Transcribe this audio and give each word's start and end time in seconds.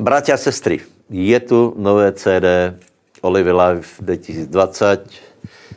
bratia 0.00 0.34
a 0.34 0.38
sestry, 0.38 0.80
je 1.10 1.40
tu 1.40 1.74
nové 1.76 2.12
CD 2.12 2.76
Olivy 3.20 3.52
Live 3.52 3.88
2020. 4.00 5.10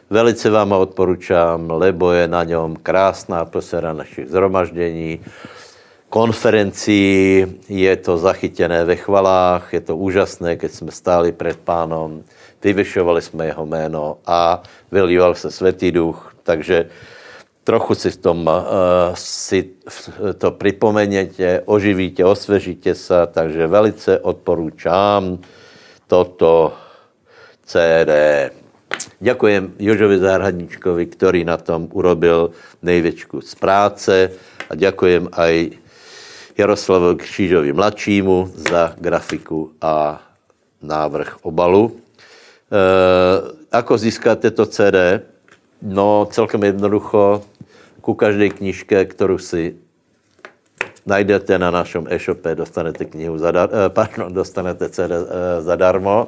Velice 0.10 0.50
vám 0.50 0.70
ho 0.70 0.80
odporučám, 0.80 1.72
lebo 1.72 2.12
je 2.12 2.28
na 2.28 2.44
něm 2.44 2.76
krásná 2.76 3.40
atmosféra 3.40 3.94
našich 3.94 4.28
zhromaždění, 4.28 5.20
konferencí, 6.10 7.46
je 7.70 7.96
to 7.96 8.18
zachytěné 8.18 8.86
ve 8.86 8.96
chvalách, 8.96 9.74
je 9.74 9.82
to 9.82 9.98
úžasné, 9.98 10.56
keď 10.56 10.72
jsme 10.72 10.92
stáli 10.92 11.32
před 11.32 11.60
pánom, 11.60 12.24
vyvyšovali 12.64 13.22
jsme 13.22 13.46
jeho 13.46 13.66
jméno 13.66 14.18
a 14.26 14.64
vylíval 14.92 15.36
se 15.36 15.52
světý 15.52 15.92
duch, 15.92 16.36
takže 16.44 16.90
trochu 17.70 17.94
si 17.94 18.10
v 18.10 18.18
tom 18.18 18.50
uh, 18.50 19.14
si 19.14 19.78
to 20.38 20.52
připomeněte, 20.52 21.62
oživíte, 21.70 22.26
osvěžíte 22.26 22.96
se, 22.96 23.14
takže 23.30 23.68
velice 23.68 24.20
odporučám 24.20 25.38
toto 26.10 26.74
CD. 27.62 28.10
Ďakujem 29.22 29.78
Jožovi 29.80 30.18
Zárhadničkovi, 30.18 31.06
který 31.06 31.46
na 31.46 31.58
tom 31.62 31.86
urobil 31.94 32.58
největší 32.82 33.46
z 33.46 33.56
práce 33.56 34.32
a 34.70 34.74
ďakujem 34.76 35.30
aj 35.30 35.70
Jaroslavovi 36.58 37.22
Křížovi 37.22 37.74
mladšímu 37.74 38.50
za 38.74 38.98
grafiku 38.98 39.78
a 39.82 40.26
návrh 40.82 41.46
obalu. 41.46 41.94
E, 41.94 42.82
ako 43.72 43.94
získáte 43.98 44.52
to 44.52 44.66
CD? 44.66 45.22
No, 45.82 46.28
celkem 46.32 46.64
jednoducho, 46.64 47.44
ku 48.02 48.14
každé 48.14 48.50
knižke, 48.50 49.06
kterou 49.06 49.38
si 49.38 49.76
najdete 51.06 51.60
na 51.60 51.72
našem 51.72 52.08
e-shope, 52.10 52.56
dostanete 52.56 53.06
knihu 53.06 53.38
zadar, 53.38 53.70
eh, 53.72 53.90
pardon, 53.90 54.34
dostanete 54.34 54.90
CD 54.90 55.12
eh, 55.12 55.62
zadarmo. 55.62 56.28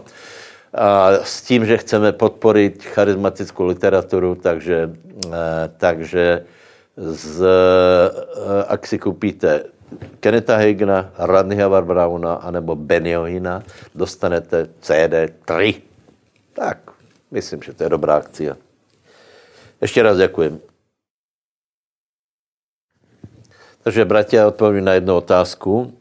A 0.72 1.20
s 1.28 1.42
tím, 1.42 1.66
že 1.66 1.84
chceme 1.84 2.16
podporit 2.16 2.84
charizmatickou 2.84 3.66
literaturu, 3.66 4.36
takže, 4.36 4.96
eh, 5.28 5.70
takže 5.78 6.46
z, 6.98 7.36
ak 8.68 8.88
si 8.88 9.00
koupíte 9.00 9.64
Keneta 10.20 10.56
Hagena, 10.56 11.12
Radnyho 11.18 11.82
Browna 11.82 12.34
anebo 12.34 12.76
Bennyho 12.76 13.28
dostanete 13.96 14.68
CD 14.80 15.28
3. 15.46 15.82
Tak, 16.54 16.92
myslím, 17.32 17.64
že 17.64 17.74
to 17.74 17.84
je 17.84 17.90
dobrá 17.90 18.16
akcia. 18.16 18.56
Ještě 19.82 20.04
raz 20.04 20.18
děkuji. 20.18 20.62
Takže, 23.84 24.06
bratia, 24.06 24.48
odpovím 24.48 24.86
na 24.86 24.94
jednu 24.94 25.16
otázku. 25.16 25.94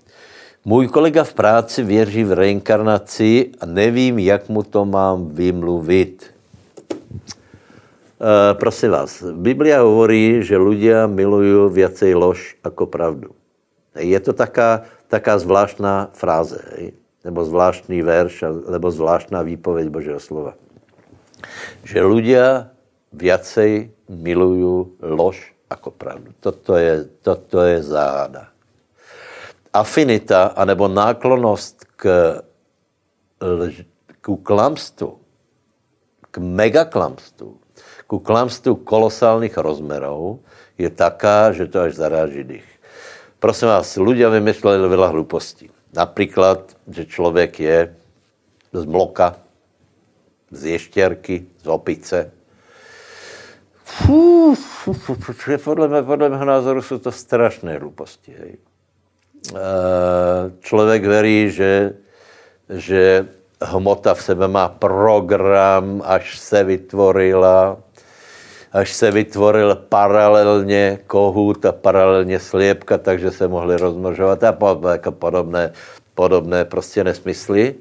Můj 0.64 0.88
kolega 0.88 1.24
v 1.24 1.34
práci 1.34 1.82
věří 1.82 2.24
v 2.24 2.32
reinkarnaci 2.32 3.50
a 3.60 3.66
nevím, 3.66 4.18
jak 4.18 4.48
mu 4.48 4.62
to 4.62 4.84
mám 4.84 5.28
vymluvit. 5.28 6.34
E, 8.20 8.54
prosím 8.54 8.90
vás, 8.90 9.24
Biblia 9.32 9.80
hovorí, 9.80 10.44
že 10.44 10.60
ľudia 10.60 11.08
milují 11.08 11.72
viacej 11.72 12.12
lož 12.14 12.60
jako 12.64 12.86
pravdu. 12.86 13.32
Je 13.96 14.20
to 14.20 14.36
taká, 14.36 14.84
taká 15.08 15.40
zvláštná 15.40 16.12
fráze, 16.12 16.60
hej? 16.76 16.92
nebo 17.24 17.44
zvláštní 17.44 18.02
verš, 18.02 18.44
nebo 18.70 18.90
zvláštná 18.90 19.42
výpověď 19.42 19.88
Božího 19.88 20.20
slova. 20.20 20.52
Že 21.88 22.04
ľudia 22.04 22.68
viacej 23.12 23.90
milují 24.08 24.86
lož 25.00 25.54
jako 25.70 25.90
pravdu. 25.90 26.32
Toto 26.40 26.76
je, 26.76 27.04
toto 27.22 27.60
je 27.62 27.82
záhada. 27.82 28.48
Afinita, 29.72 30.44
anebo 30.58 30.88
náklonost 30.88 31.84
k, 31.96 32.02
k 34.20 34.26
klamstvu, 34.42 35.18
k 36.30 36.38
megaklamstvu, 36.38 37.58
ku 38.06 38.18
klamstvu 38.18 38.82
kolosálnych 38.82 39.54
rozmerov, 39.54 40.42
je 40.74 40.90
taká, 40.90 41.54
že 41.54 41.70
to 41.70 41.86
až 41.86 41.94
zaráží 41.94 42.42
dých. 42.42 42.66
Prosím 43.38 43.70
vás, 43.70 43.94
ľudia 43.94 44.26
vymysleli 44.28 44.82
veľa 44.90 45.14
hlupostí. 45.14 45.70
Například, 45.94 46.76
že 46.90 47.06
člověk 47.06 47.60
je 47.60 47.78
z 48.72 48.84
mloka, 48.84 49.36
z 50.50 50.64
ještěrky, 50.76 51.46
z 51.62 51.66
opice, 51.66 52.18
Fú, 53.90 54.54
fú, 54.54 54.92
fú, 54.92 55.14
fú, 55.14 55.32
podle, 55.64 55.88
mě, 55.88 56.02
podle 56.02 56.28
mého 56.28 56.44
názoru 56.44 56.82
jsou 56.82 56.98
to 56.98 57.12
strašné 57.12 57.78
hluposti. 57.78 58.34
Hej. 58.38 58.56
Člověk 60.60 61.04
verí, 61.04 61.50
že, 61.50 61.92
že 62.68 63.26
hmota 63.62 64.14
v 64.14 64.22
sebe 64.22 64.48
má 64.48 64.68
program, 64.68 66.02
až 66.04 66.38
se 66.38 66.64
vytvorila, 66.64 67.76
až 68.72 68.92
se 68.92 69.10
vytvoril 69.10 69.74
paralelně 69.74 70.98
kohut 71.06 71.64
a 71.66 71.72
paralelně 71.72 72.40
sliepka, 72.40 72.98
takže 72.98 73.30
se 73.30 73.48
mohli 73.48 73.76
rozmnožovat 73.76 74.44
a 74.44 74.56
jako 74.92 75.12
podobné, 75.12 75.72
podobné 76.14 76.64
prostě 76.64 77.04
nesmysly. 77.04 77.74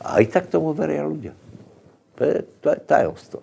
A 0.00 0.20
i 0.20 0.26
tak 0.26 0.46
tomu 0.46 0.72
verí 0.72 1.00
lidé. 1.00 1.32
To 2.14 2.24
je, 2.24 2.42
to 2.60 2.68
je 2.70 2.76
tajemstvo. 2.86 3.40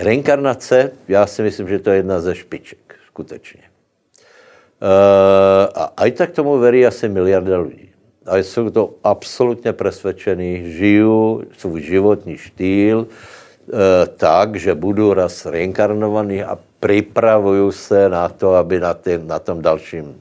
Reinkarnace, 0.00 0.90
já 1.08 1.26
si 1.26 1.42
myslím, 1.42 1.68
že 1.68 1.78
to 1.78 1.90
je 1.90 1.96
jedna 1.96 2.20
ze 2.20 2.34
špiček, 2.34 2.94
skutečně. 3.06 3.60
Uh, 4.80 5.68
a 5.76 5.92
aj 5.96 6.10
tak 6.10 6.30
tomu 6.32 6.56
verí 6.56 6.86
asi 6.88 7.04
miliarda 7.08 7.60
lidí. 7.60 7.92
A 8.26 8.36
jsou 8.40 8.70
to 8.70 8.96
absolutně 9.04 9.72
presvědčení, 9.72 10.72
žijou 10.72 11.42
svůj 11.58 11.80
životní 11.82 12.36
štýl 12.38 12.98
uh, 12.98 13.78
tak, 14.16 14.56
že 14.56 14.74
budu 14.74 15.14
raz 15.14 15.46
reinkarnovaný 15.46 16.44
a 16.44 16.58
připravuju 16.80 17.72
se 17.72 18.08
na 18.08 18.28
to, 18.28 18.54
aby 18.54 18.80
na, 18.80 18.94
tým, 18.94 19.26
na 19.26 19.38
tom 19.38 19.62
dalším 19.62 20.04
uh, 20.04 20.16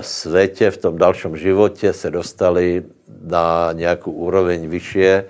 světě, 0.00 0.70
v 0.70 0.76
tom 0.78 0.98
dalším 0.98 1.36
životě 1.36 1.92
se 1.92 2.10
dostali 2.10 2.82
na 3.22 3.72
nějakou 3.72 4.10
úroveň 4.12 4.70
vyššie. 4.70 5.24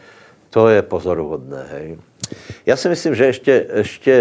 To 0.50 0.68
je 0.68 0.82
pozoruhodné. 0.82 1.66
Hej. 1.72 1.96
Já 2.66 2.76
si 2.76 2.88
myslím, 2.88 3.14
že 3.14 3.24
ještě, 3.24 3.66
ještě 3.74 4.14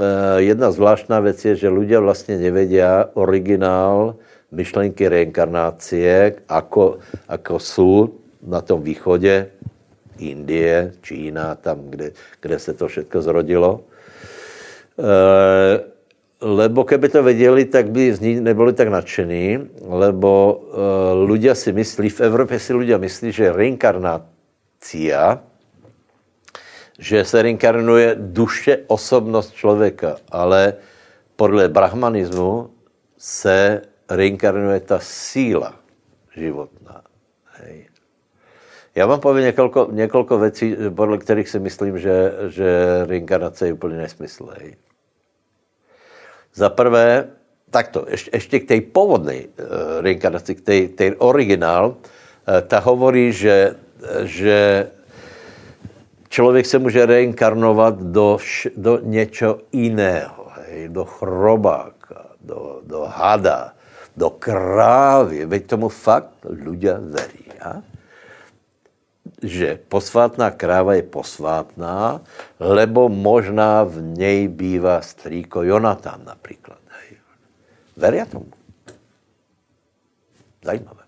eh, 0.00 0.40
jedna 0.42 0.70
zvláštná 0.70 1.20
věc 1.20 1.44
je, 1.44 1.56
že 1.56 1.68
lidé 1.68 1.98
vlastně 1.98 2.38
nevědí 2.38 2.80
originál 3.14 4.14
myšlenky 4.54 5.08
reinkarnácie, 5.08 6.34
ako, 6.48 6.98
ako 7.28 7.58
jsou 7.58 8.08
na 8.46 8.60
tom 8.60 8.82
východě, 8.82 9.50
Indie, 10.18 10.92
Čína, 11.02 11.54
tam, 11.54 11.90
kde, 11.90 12.10
kde 12.40 12.58
se 12.58 12.72
to 12.72 12.88
všechno 12.88 13.22
zrodilo. 13.22 13.80
E, 14.94 15.14
lebo 16.40 16.84
keby 16.84 17.08
to 17.08 17.22
věděli, 17.22 17.64
tak 17.64 17.90
by 17.90 18.14
z 18.14 18.20
ní 18.20 18.40
nebyli 18.40 18.72
tak 18.72 18.88
nadšení, 18.88 19.58
lebo 19.82 20.30
e, 20.30 20.56
ľudia 21.26 21.54
si 21.58 21.72
myslí, 21.72 22.08
v 22.14 22.20
Evropě 22.20 22.58
si 22.62 22.72
ľudia 22.72 22.98
myslí, 22.98 23.32
že 23.32 23.52
reinkarnácia 23.52 25.42
že 26.98 27.24
se 27.24 27.42
reinkarnuje 27.42 28.16
duše, 28.18 28.78
osobnost 28.86 29.54
člověka, 29.54 30.16
ale 30.30 30.74
podle 31.36 31.68
brahmanismu 31.68 32.70
se 33.18 33.82
reinkarnuje 34.10 34.80
ta 34.80 34.98
síla 35.02 35.74
životná. 36.36 37.02
Hej. 37.44 37.86
Já 38.94 39.06
vám 39.06 39.20
povím 39.20 39.44
několik, 39.44 39.74
několik 39.90 40.30
věcí, 40.30 40.76
podle 40.94 41.18
kterých 41.18 41.48
si 41.48 41.58
myslím, 41.58 41.98
že, 41.98 42.32
že 42.48 42.66
reinkarnace 43.06 43.66
je 43.66 43.72
úplně 43.72 43.96
nesmysl. 43.96 44.46
Hej. 44.58 44.76
Za 46.54 46.70
prvé, 46.70 47.28
takto, 47.70 48.06
ještě, 48.08 48.30
ještě 48.34 48.60
k 48.60 48.68
té 48.68 48.80
původné 48.80 49.34
uh, 49.34 49.44
reinkarnaci, 50.00 50.54
k 50.54 50.60
té 50.94 51.16
originál, 51.18 51.86
uh, 51.88 51.96
ta 52.66 52.78
hovorí, 52.78 53.32
že, 53.32 53.74
že 54.22 54.90
člověk 56.34 56.66
se 56.66 56.78
může 56.78 57.06
reinkarnovat 57.06 58.02
do, 58.02 58.38
do 58.76 58.98
něčeho 58.98 59.58
jiného, 59.72 60.50
hej, 60.54 60.88
do 60.88 61.04
chrobáka, 61.04 62.26
do, 62.40 62.82
do 62.82 63.06
hada, 63.06 63.72
do 64.16 64.30
krávy. 64.30 65.46
Veď 65.46 65.62
tomu 65.78 65.86
fakt 65.86 66.42
ľudia 66.42 66.98
verí. 66.98 67.46
Ja? 67.54 67.86
Že 69.42 69.78
posvátná 69.86 70.50
kráva 70.50 70.98
je 70.98 71.06
posvátná, 71.06 72.20
lebo 72.58 73.06
možná 73.08 73.86
v 73.86 74.02
něj 74.02 74.48
bývá 74.48 75.02
strýko 75.02 75.62
Jonatán 75.62 76.26
například. 76.26 76.82
Veria 77.94 78.26
tomu. 78.26 78.50
Zajímavé. 80.66 81.03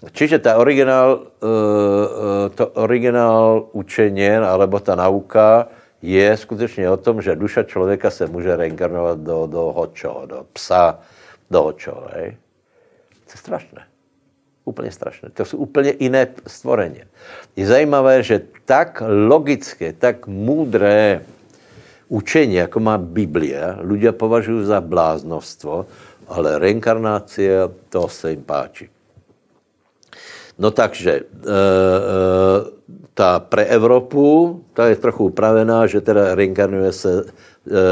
Čiže 0.00 0.38
ta 0.40 0.56
originál, 0.56 1.20
eh, 1.20 1.46
eh, 1.46 2.48
to 2.56 2.64
originál 2.80 3.68
učení, 3.72 4.40
alebo 4.40 4.80
ta 4.80 4.94
nauka 4.94 5.68
je 6.02 6.36
skutečně 6.36 6.90
o 6.90 6.96
tom, 6.96 7.22
že 7.22 7.36
duša 7.36 7.62
člověka 7.62 8.10
se 8.10 8.26
může 8.26 8.56
reinkarnovat 8.56 9.18
do, 9.18 9.46
do 9.46 9.60
hočo, 9.76 10.22
do 10.26 10.46
psa, 10.52 10.98
do 11.50 11.62
hočo. 11.62 11.92
To 11.92 13.32
je 13.32 13.36
strašné. 13.36 13.82
Úplně 14.64 14.92
strašné. 14.92 15.28
To 15.30 15.44
jsou 15.44 15.56
úplně 15.56 15.94
jiné 16.00 16.26
stvoreně. 16.46 17.04
Je 17.56 17.66
zajímavé, 17.66 18.22
že 18.22 18.40
tak 18.64 19.02
logické, 19.28 19.92
tak 19.92 20.26
moudré 20.26 21.20
učení, 22.08 22.54
jako 22.54 22.80
má 22.80 22.98
Biblie, 22.98 23.76
lidé 23.80 24.12
považují 24.12 24.66
za 24.66 24.80
bláznostvo, 24.80 25.86
ale 26.28 26.58
reinkarnácie, 26.58 27.60
to 27.88 28.08
se 28.08 28.30
jim 28.30 28.42
páčí. 28.42 28.88
No 30.60 30.70
takže, 30.70 31.12
e, 31.12 31.20
e, 31.20 31.24
ta 33.14 33.40
pre 33.40 33.64
Evropu, 33.64 34.60
ta 34.76 34.92
je 34.92 34.96
trochu 34.96 35.32
upravená, 35.32 35.86
že 35.86 36.00
teda 36.00 36.34
reinkarnuje 36.34 36.92
se 36.92 37.24
e, 37.24 37.24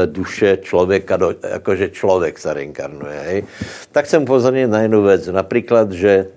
duše 0.05 0.57
člověka, 0.61 1.17
do, 1.17 1.33
jakože 1.49 1.89
člověk 1.89 2.39
se 2.39 2.53
reinkarnuje. 2.53 3.19
Hej. 3.19 3.43
Tak 3.91 4.05
jsem 4.05 4.23
upozornil 4.23 4.67
na 4.67 4.81
jednu 4.81 5.03
věc, 5.03 5.27
například, 5.27 5.91
že, 5.91 6.27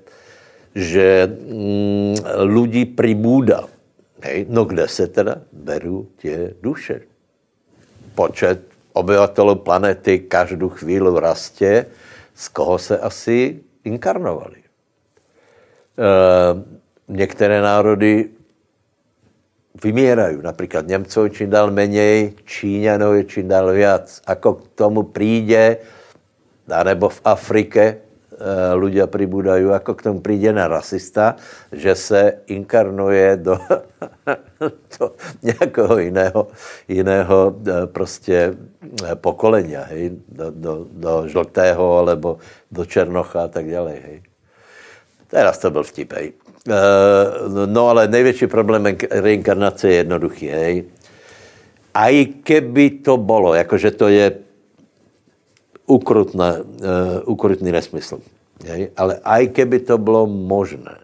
že 0.75 1.29
mm, 1.29 2.17
lidí 2.37 2.84
pribúda. 2.84 3.69
Hej. 4.23 4.46
No 4.49 4.64
kde 4.64 4.88
se 4.88 5.06
teda 5.06 5.37
berou 5.52 6.06
tě 6.17 6.55
duše? 6.62 7.00
Počet 8.14 8.61
obyvatelů 8.93 9.55
planety 9.55 10.19
každou 10.19 10.69
chvíli 10.69 11.20
rastě, 11.20 11.87
z 12.34 12.49
koho 12.49 12.79
se 12.79 12.99
asi 12.99 13.61
inkarnovali. 13.84 14.62
E, 16.03 16.63
některé 17.09 17.61
národy 17.61 18.29
vymírají. 19.83 20.39
Například 20.43 20.87
Němcov 20.87 21.33
čím 21.33 21.51
dál 21.51 21.71
méně, 21.71 22.33
Číňanov 22.45 23.15
je 23.17 23.25
čím 23.25 23.49
dál 23.49 23.73
viac. 23.73 24.23
Ako 24.27 24.55
k 24.55 24.69
tomu 24.75 25.03
přijde, 25.03 25.77
nebo 26.85 27.09
v 27.09 27.21
Afrike 27.25 27.85
e, 27.87 27.95
ľudia 28.75 29.07
pribúdajú, 29.07 29.71
ako 29.71 29.95
k 29.95 30.03
tomu 30.03 30.19
přijde 30.21 30.53
na 30.53 30.69
rasista, 30.69 31.37
že 31.73 31.95
se 31.95 32.21
inkarnuje 32.47 33.37
do, 33.37 33.59
do 34.99 35.15
nějakého 35.43 35.99
jiného, 35.99 36.49
jiného 36.89 37.55
e, 37.67 37.87
prostě 37.87 38.55
pokolenia, 39.15 39.85
hej? 39.91 40.19
Do, 40.29 40.51
do, 40.51 40.87
do 40.91 41.29
žltého, 41.29 41.99
alebo 41.99 42.39
do 42.71 42.87
černocha 42.87 43.45
a 43.45 43.49
tak 43.49 43.71
dále. 43.71 43.93
Hej? 43.93 44.31
Teraz 45.32 45.58
to 45.58 45.70
byl 45.70 45.82
vtip, 45.82 46.12
hej. 46.12 46.32
Eh, 46.69 47.67
no 47.67 47.88
ale 47.88 48.08
největší 48.08 48.46
problém 48.46 48.84
reinkarnace 49.11 49.88
je 49.88 49.94
jednoduchý, 49.94 50.49
hej. 50.49 50.84
A 51.94 52.08
i 52.08 52.25
keby 52.25 52.90
to 52.90 53.17
bylo, 53.17 53.55
jakože 53.55 53.90
to 53.90 54.08
je 54.08 54.32
ukrutné, 55.87 56.61
uh, 56.61 57.20
ukrutný 57.25 57.73
nesmysl, 57.73 58.20
hej. 58.64 58.88
ale 58.96 59.20
i 59.25 59.49
keby 59.49 59.81
to 59.81 59.99
bylo 59.99 60.26
možné, 60.26 60.96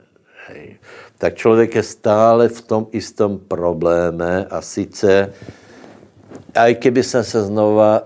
hej, 0.49 0.77
tak 1.19 1.35
člověk 1.35 1.75
je 1.75 1.83
stále 1.83 2.49
v 2.49 2.61
tom 2.63 2.87
istom 2.93 3.39
probléme 3.39 4.47
a 4.49 4.63
sice, 4.63 5.33
i 6.55 6.75
keby 6.75 7.03
jsem 7.03 7.25
se 7.25 7.43
znova 7.43 8.03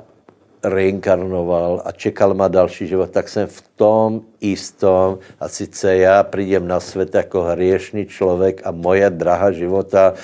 reinkarnoval 0.65 1.83
a 1.85 1.93
čekal 1.93 2.35
ma 2.35 2.49
další 2.49 2.87
život, 2.87 3.11
tak 3.11 3.29
jsem 3.29 3.47
v 3.47 3.61
tom 3.77 4.21
istom 4.41 5.19
a 5.41 5.49
sice 5.49 5.97
já 5.97 6.23
přijdem 6.23 6.69
na 6.69 6.81
svět 6.81 7.15
jako 7.15 7.43
hriešný 7.43 8.07
člověk 8.07 8.63
a 8.65 8.71
moje 8.71 9.11
draha 9.11 9.51
života 9.51 10.15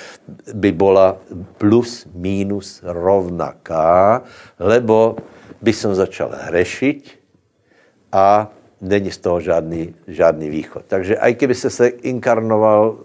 by 0.53 0.71
byla 0.71 1.17
plus 1.57 2.07
minus 2.15 2.79
rovnaká, 2.83 4.23
lebo 4.59 5.15
by 5.61 5.73
som 5.75 5.91
začal 5.95 6.31
hrešiť 6.31 7.19
a 8.11 8.47
není 8.81 9.11
z 9.11 9.17
toho 9.17 9.41
žádný, 9.41 9.95
žádný 10.07 10.49
východ. 10.49 10.83
Takže 10.87 11.15
i 11.19 11.33
kdyby 11.33 11.55
se 11.55 11.69
se 11.69 11.87
inkarnoval 11.87 12.97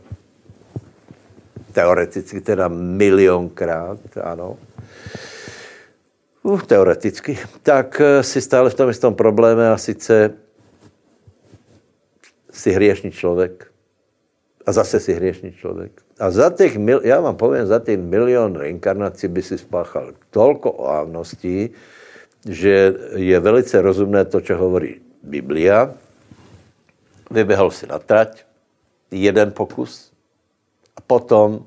teoreticky 1.72 2.40
teda 2.40 2.68
milionkrát, 2.70 3.98
ano, 4.22 4.56
Uh, 6.44 6.60
teoreticky. 6.60 7.40
Tak 7.64 7.96
uh, 8.00 8.20
si 8.20 8.36
stále 8.44 8.68
v 8.68 8.76
tom 8.76 8.92
istom 8.92 9.16
probléme 9.16 9.64
a 9.72 9.80
sice 9.80 10.36
si 12.52 12.68
hriešný 12.68 13.10
člověk. 13.16 13.72
A 14.66 14.72
zase 14.72 15.00
si 15.00 15.12
hriešný 15.16 15.56
člověk. 15.56 16.04
A 16.20 16.30
za 16.30 16.50
těch, 16.50 16.76
mil, 16.76 17.00
já 17.04 17.20
vám 17.20 17.36
povím, 17.36 17.66
za 17.66 17.78
těch 17.80 17.98
milion 17.98 18.56
reinkarnací 18.56 19.28
by 19.28 19.42
si 19.42 19.58
spáchal 19.58 20.12
tolko 20.30 20.72
oávností, 20.72 21.70
že 22.48 22.94
je 23.16 23.40
velice 23.40 23.80
rozumné 23.80 24.24
to, 24.24 24.40
co 24.40 24.56
hovorí 24.56 25.00
Biblia. 25.22 25.94
Vyběhal 27.30 27.70
si 27.70 27.86
na 27.86 27.98
trať, 27.98 28.44
jeden 29.10 29.52
pokus 29.52 30.12
a 30.96 31.00
potom 31.00 31.66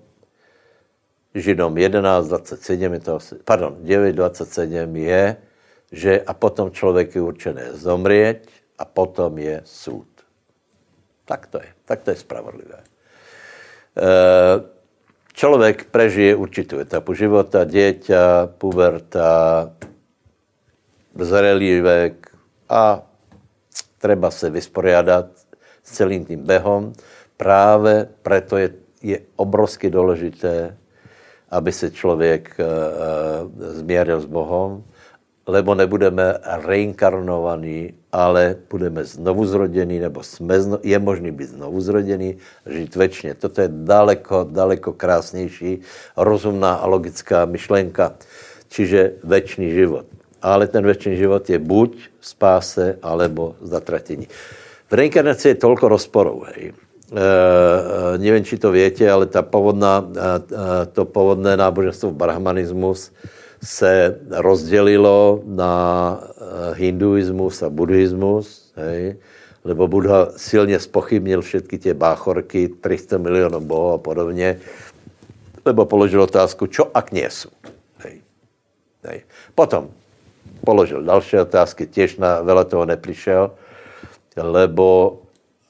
Židom 1.37 1.77
11.27 1.77 2.93
je 2.93 2.99
to, 2.99 3.15
pardon, 3.45 3.77
9.27 3.85 4.89
je, 4.97 5.23
že 5.91 6.13
a 6.17 6.33
potom 6.33 6.73
člověk 6.73 7.15
je 7.15 7.21
určené 7.21 7.63
zomrieť 7.77 8.49
a 8.81 8.83
potom 8.85 9.37
je 9.37 9.61
soud. 9.65 10.09
Tak 11.25 11.47
to 11.47 11.61
je, 11.61 11.69
tak 11.85 12.01
to 12.01 12.09
je 12.09 12.17
spravodlivé. 12.17 12.79
E, 12.81 14.09
člověk 15.33 15.93
prežije 15.93 16.35
určitou 16.35 16.81
etapu 16.81 17.13
života, 17.13 17.63
dieťa, 17.63 18.57
puberta, 18.57 19.69
zrelý 21.13 21.81
vek 21.81 22.15
a 22.69 23.01
treba 23.97 24.31
se 24.31 24.49
vysporiadat 24.49 25.29
s 25.83 25.89
celým 25.91 26.25
tím 26.25 26.43
behom. 26.43 26.93
Právě 27.37 28.09
proto 28.21 28.57
je, 28.57 28.69
je 29.01 29.17
obrovsky 29.35 29.89
důležité 29.89 30.77
aby 31.49 31.71
se 31.71 31.91
člověk 31.91 32.55
eh, 32.59 32.63
eh, 32.63 33.73
změril 33.73 34.21
s 34.21 34.25
Bohem, 34.25 34.83
lebo 35.47 35.75
nebudeme 35.75 36.35
reinkarnovaní, 36.43 37.93
ale 38.11 38.55
budeme 38.69 39.03
znovu 39.03 39.45
zrodění, 39.45 39.99
nebo 39.99 40.23
jsme, 40.23 40.55
je 40.83 40.99
možný 40.99 41.31
být 41.31 41.55
znovu 41.55 41.81
zrodění, 41.81 42.37
žít 42.65 42.95
večně. 42.95 43.33
Toto 43.33 43.61
je 43.61 43.69
daleko, 43.71 44.47
daleko 44.51 44.93
krásnější, 44.93 45.81
rozumná 46.17 46.73
a 46.73 46.87
logická 46.87 47.45
myšlenka, 47.45 48.13
čiže 48.67 49.13
večný 49.23 49.71
život. 49.71 50.05
Ale 50.41 50.67
ten 50.67 50.85
večný 50.85 51.15
život 51.17 51.49
je 51.49 51.59
buď 51.59 51.97
spáse, 52.21 52.99
alebo 53.01 53.55
zatratení. 53.61 54.27
V 54.89 54.93
reinkarnaci 54.93 55.47
je 55.47 55.55
tolko 55.55 55.87
rozporů. 55.87 56.43
Hej. 56.47 56.86
Eh, 57.07 58.17
nevím, 58.17 58.43
či 58.43 58.57
to 58.57 58.71
větě, 58.71 59.11
ale 59.11 59.25
ta 59.25 59.41
povodná, 59.41 60.03
eh, 60.03 60.85
to 60.91 61.05
povodné 61.05 61.57
náboženstvo 61.57 62.11
brahmanismus 62.11 63.11
se 63.63 64.19
rozdělilo 64.29 65.41
na 65.45 65.73
hinduismus 66.73 67.63
a 67.63 67.69
buddhismus, 67.69 68.71
hej, 68.75 69.15
lebo 69.63 69.87
Buddha 69.87 70.27
silně 70.37 70.79
spochybnil 70.79 71.41
všetky 71.41 71.77
ty 71.77 71.93
báchorky, 71.93 72.69
300 72.81 73.17
milionů 73.17 73.59
bohů 73.59 73.91
a 73.91 73.97
podobně, 73.97 74.59
lebo 75.65 75.85
položil 75.85 76.21
otázku, 76.21 76.67
čo 76.67 76.87
ak 76.93 77.11
nie 77.11 77.27
sú. 77.27 77.51
Hej. 77.99 78.23
Hej. 79.03 79.19
Potom 79.55 79.91
položil 80.63 81.03
další 81.03 81.39
otázky, 81.39 81.87
těž 81.87 82.17
na 82.17 82.41
vele 82.41 82.65
toho 82.65 82.85
nepřišel, 82.85 83.51
lebo 84.37 85.19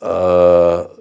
uh, 0.01 0.97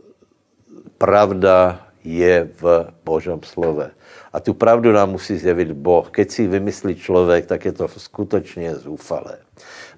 pravda 0.98 1.86
je 2.04 2.48
v 2.60 2.86
Božom 3.04 3.42
slove. 3.42 3.90
A 4.32 4.40
tu 4.40 4.54
pravdu 4.54 4.92
nám 4.92 5.10
musí 5.10 5.38
zjevit 5.38 5.72
Boh. 5.72 6.10
Keď 6.10 6.30
si 6.30 6.46
vymyslí 6.46 6.94
člověk, 6.94 7.46
tak 7.46 7.64
je 7.64 7.72
to 7.72 7.88
skutečně 7.88 8.74
zúfalé. 8.74 9.38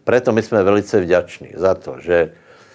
Proto 0.05 0.33
my 0.33 0.43
jsme 0.43 0.63
velice 0.63 1.01
vděční 1.01 1.49
za 1.55 1.75
to, 1.75 1.97
že 2.01 2.33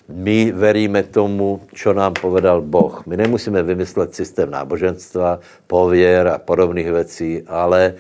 my 0.09 0.51
veríme 0.51 1.03
tomu, 1.03 1.61
co 1.75 1.93
nám 1.93 2.13
povedal 2.13 2.61
Boh. 2.61 3.05
My 3.05 3.17
nemusíme 3.17 3.63
vymyslet 3.63 4.15
systém 4.15 4.51
náboženstva, 4.51 5.39
pověr 5.67 6.27
a 6.27 6.37
podobných 6.37 6.91
věcí, 6.91 7.43
ale 7.47 7.93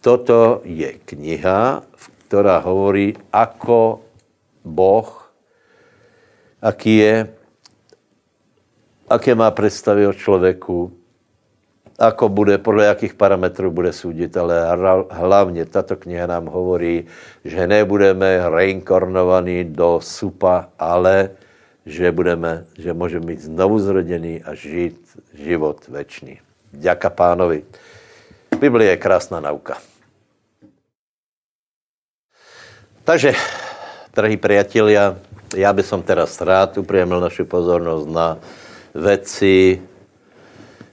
toto 0.00 0.60
je 0.64 0.92
kniha, 1.04 1.82
která 2.28 2.58
hovorí, 2.58 3.16
ako 3.32 4.00
Boh, 4.64 5.32
aký 6.62 6.96
je 6.96 7.16
aké 9.10 9.34
má 9.34 9.50
představy 9.50 10.06
o 10.06 10.12
člověku, 10.12 10.92
ako 11.98 12.28
bude, 12.28 12.58
podle 12.58 12.84
jakých 12.84 13.14
parametrů 13.14 13.70
bude 13.70 13.92
soudit, 13.92 14.36
ale 14.36 14.56
hlavně 15.10 15.66
tato 15.66 15.96
kniha 15.96 16.26
nám 16.26 16.46
hovorí, 16.46 17.04
že 17.44 17.66
nebudeme 17.66 18.50
reinkarnovaní 18.50 19.64
do 19.64 20.00
supa, 20.02 20.68
ale 20.78 21.30
že 21.86 22.12
budeme, 22.12 22.64
že 22.78 22.92
můžeme 22.92 23.26
být 23.26 23.40
znovu 23.40 23.78
zrodený 23.78 24.42
a 24.42 24.54
žít 24.54 24.96
život 25.34 25.88
večný. 25.88 26.40
Děka 26.72 27.10
pánovi. 27.10 27.62
Biblia 28.60 28.90
je 28.90 28.96
krásná 28.96 29.40
nauka. 29.40 29.76
Takže, 33.04 33.32
drahí 34.14 34.36
priatelia, 34.36 35.16
Já 35.50 35.72
bych 35.72 35.86
som 35.86 36.02
teraz 36.02 36.38
rád 36.40 36.78
upriemil 36.78 37.18
našu 37.18 37.42
pozornost 37.42 38.06
na 38.06 38.38
veci, 38.94 39.82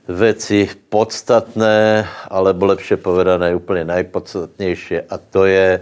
veci 0.08 0.70
podstatné, 0.90 2.08
alebo 2.30 2.66
lepšie 2.66 2.98
povedané 2.98 3.56
úplně 3.56 3.86
najpodstatnější 3.86 4.96
a 5.10 5.18
to 5.18 5.46
je 5.46 5.82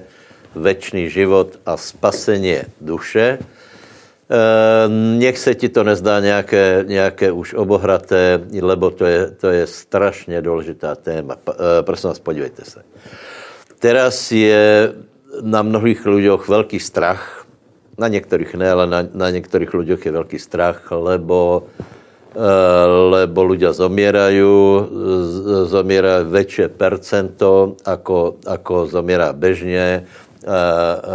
večný 0.55 1.09
život 1.09 1.59
a 1.65 1.77
spasenie 1.77 2.65
duše. 2.81 3.39
Eh, 4.25 4.89
nech 4.89 5.37
se 5.37 5.55
ti 5.55 5.69
to 5.69 5.83
nezdá 5.83 6.19
nějaké, 6.19 6.83
nějaké 6.87 7.31
už 7.31 7.53
obohraté, 7.53 8.41
lebo 8.61 8.89
to 8.89 9.05
je, 9.05 9.31
to 9.31 9.47
je 9.49 9.67
strašně 9.67 10.41
důležitá 10.41 10.95
téma. 10.95 11.37
Eh, 11.37 11.53
prosím 11.83 12.07
vás, 12.09 12.19
podívejte 12.19 12.65
se. 12.65 12.81
Teraz 13.79 14.31
je 14.31 14.93
na 15.41 15.61
mnohých 15.61 16.05
lidech 16.05 16.47
velký 16.47 16.79
strach, 16.79 17.45
na 17.97 18.07
některých 18.07 18.55
ne, 18.55 18.71
ale 18.71 18.87
na, 18.87 18.99
na 19.13 19.29
některých 19.29 19.73
lidech 19.73 20.05
je 20.05 20.11
velký 20.11 20.39
strach, 20.39 20.91
lebo, 20.91 21.63
lebo 23.09 23.39
ľudia 23.47 23.71
zomierajú, 23.71 24.53
zomiera 25.71 26.19
väčšie 26.27 26.67
percento, 26.67 27.79
ako, 27.87 28.43
ako 28.43 28.91
zomiera 28.91 29.31
bežně, 29.33 30.03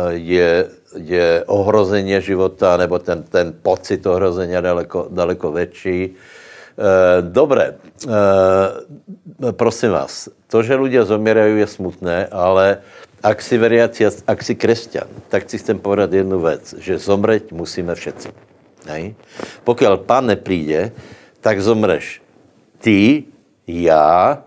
je 0.09 0.67
je 0.97 1.45
ohrození 1.47 2.21
života, 2.21 2.77
nebo 2.77 2.99
ten, 2.99 3.23
ten 3.23 3.55
pocit 3.63 4.07
ohrožení 4.07 4.55
daleko, 4.61 5.07
daleko 5.11 5.53
větší. 5.53 6.05
E, 6.05 6.13
dobré, 7.23 7.75
e, 7.75 9.53
prosím 9.53 9.91
vás, 9.91 10.29
to, 10.51 10.63
že 10.63 10.75
lidé 10.75 11.05
zomierají, 11.05 11.59
je 11.59 11.67
smutné, 11.67 12.27
ale 12.27 12.79
ak 13.23 13.43
si 13.43 13.59
veriaci, 13.59 14.07
ak 14.27 14.43
si 14.43 14.55
křesťan, 14.55 15.09
tak 15.29 15.51
si 15.51 15.59
chcem 15.59 15.79
povedat 15.79 16.13
jednu 16.13 16.41
věc, 16.41 16.75
že 16.79 16.99
zomřít 16.99 17.53
musíme 17.53 17.95
všetci. 17.95 18.50
Hej? 18.91 19.15
Pokud 19.65 19.87
pán 20.07 20.27
nepríde, 20.27 20.93
tak 21.41 21.63
zomreš 21.63 22.23
ty, 22.79 23.25
já, 23.67 24.43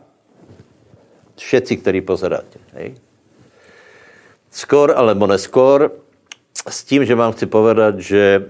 všetci, 1.38 1.78
kteří 1.78 2.02
pozeráte. 2.02 2.60
Hej? 2.74 2.96
Skôr 4.54 4.94
alebo 4.94 5.26
neskôr 5.26 5.90
s 6.54 6.86
tím, 6.86 7.06
že 7.06 7.18
vám 7.18 7.34
chci 7.34 7.46
povedat, 7.50 8.00
že 8.00 8.46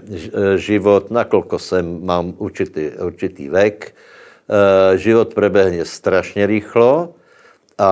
život, 0.56 1.10
nakolko 1.10 1.58
jsem, 1.58 2.04
mám 2.04 2.34
určitý, 2.36 2.92
určitý 3.00 3.48
vek, 3.48 3.88
eh, 3.88 4.98
život 4.98 5.34
prebehne 5.34 5.84
strašně 5.84 6.46
rýchlo 6.46 7.16
a 7.78 7.90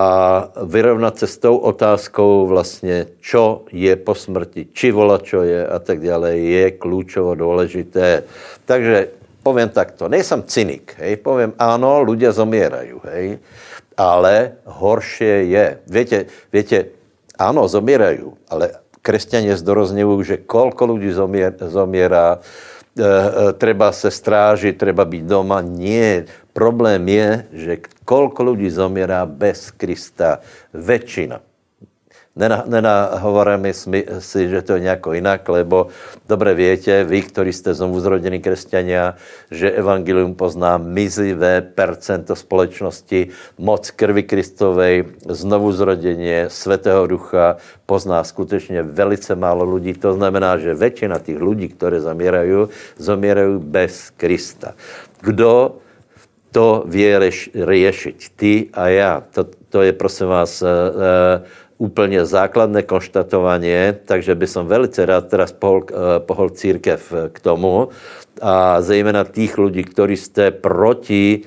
vyrovnat 0.62 1.18
se 1.18 1.26
s 1.26 1.38
tou 1.38 1.56
otázkou 1.56 2.46
vlastně, 2.46 3.06
čo 3.20 3.64
je 3.72 3.96
po 3.96 4.14
smrti, 4.14 4.68
či 4.72 4.90
vola, 4.90 5.18
čo 5.18 5.42
je 5.42 5.66
a 5.66 5.78
tak 5.78 6.00
dále, 6.00 6.38
je 6.38 6.70
klíčovo 6.70 7.34
důležité. 7.34 8.22
Takže 8.64 9.08
povím 9.42 9.68
takto, 9.68 10.08
nejsem 10.08 10.42
cynik, 10.46 10.94
hej, 10.98 11.16
povím, 11.16 11.52
ano, 11.58 11.98
ľudia 12.06 12.30
zomierají, 12.30 12.94
hej, 13.10 13.38
ale 13.98 14.52
horšie 14.64 15.44
je, 15.50 15.78
větě, 15.86 16.26
větě, 16.52 16.86
ano, 17.38 17.68
zomierají, 17.68 18.22
ale 18.48 18.70
křesťané 19.02 19.56
zdorozňují, 19.58 20.24
že 20.24 20.36
kolko 20.46 20.94
lidí 20.94 21.10
zomiera, 21.58 22.38
e, 22.38 23.02
e, 23.02 23.52
treba 23.52 23.92
se 23.92 24.10
strážit, 24.10 24.78
treba 24.78 25.04
být 25.04 25.24
doma. 25.24 25.60
Nie. 25.60 26.24
Problém 26.52 27.08
je, 27.08 27.46
že 27.52 27.76
kolko 28.04 28.44
lidí 28.44 28.70
zomiera 28.70 29.26
bez 29.26 29.70
Krista. 29.70 30.38
Většina. 30.74 31.40
Nenahovoríme 32.66 33.72
si, 34.18 34.48
že 34.48 34.62
to 34.62 34.72
je 34.72 34.80
nějak 34.80 35.04
jinak, 35.12 35.48
lebo 35.48 35.86
dobře 36.28 36.54
větě, 36.54 37.04
vy, 37.04 37.22
kteří 37.22 37.52
jste 37.52 37.74
znovu 37.74 38.00
zrodení 38.00 38.40
křesťania, 38.40 39.14
že 39.50 39.70
evangelium 39.70 40.34
pozná 40.34 40.78
mizivé 40.78 41.60
percento 41.60 42.36
společnosti, 42.36 43.28
moc 43.58 43.90
krvi 43.90 44.22
Kristovej, 44.22 45.04
znovu 45.28 45.72
zrodeně 45.72 46.44
Svatého 46.48 47.06
ducha 47.06 47.56
pozná 47.86 48.24
skutečně 48.24 48.82
velice 48.82 49.34
málo 49.34 49.74
lidí. 49.74 49.92
To 49.92 50.14
znamená, 50.16 50.56
že 50.56 50.74
většina 50.74 51.18
těch 51.18 51.40
lidí, 51.40 51.68
které 51.68 52.00
zaměrají, 52.00 52.66
zaměrají 52.96 53.58
bez 53.58 54.10
Krista. 54.16 54.72
Kdo 55.20 55.76
to 56.52 56.84
vie 56.86 57.32
řešit? 57.54 58.16
Ty 58.36 58.68
a 58.72 58.88
já. 58.88 59.24
To, 59.34 59.44
to 59.68 59.82
je, 59.82 59.92
prosím 59.92 60.26
vás, 60.26 60.62
uh, 60.62 60.68
úplně 61.78 62.24
základné 62.24 62.82
konštatování, 62.82 64.06
takže 64.06 64.34
by 64.34 64.46
som 64.46 64.70
velice 64.70 65.02
rád 65.02 65.26
teraz 65.26 65.50
pohol, 65.50 65.82
eh, 65.90 66.22
pohol 66.22 66.54
církev 66.54 67.02
k 67.34 67.36
tomu 67.42 67.90
a 68.38 68.78
zejména 68.78 69.24
tých 69.24 69.58
lidí, 69.58 69.82
kteří 69.84 70.16
jste 70.16 70.50
proti 70.50 71.42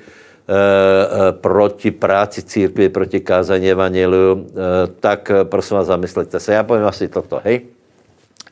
proti 1.42 1.90
práci 1.90 2.42
církvy, 2.42 2.88
proti 2.88 3.20
kázání 3.20 3.70
evangeliu, 3.70 4.46
tak 5.00 5.32
prosím 5.50 5.76
vás 5.76 5.86
zamyslete 5.86 6.40
se. 6.40 6.54
Já 6.54 6.62
povím 6.62 6.86
asi 6.86 7.08
toto, 7.08 7.42
hej. 7.44 7.66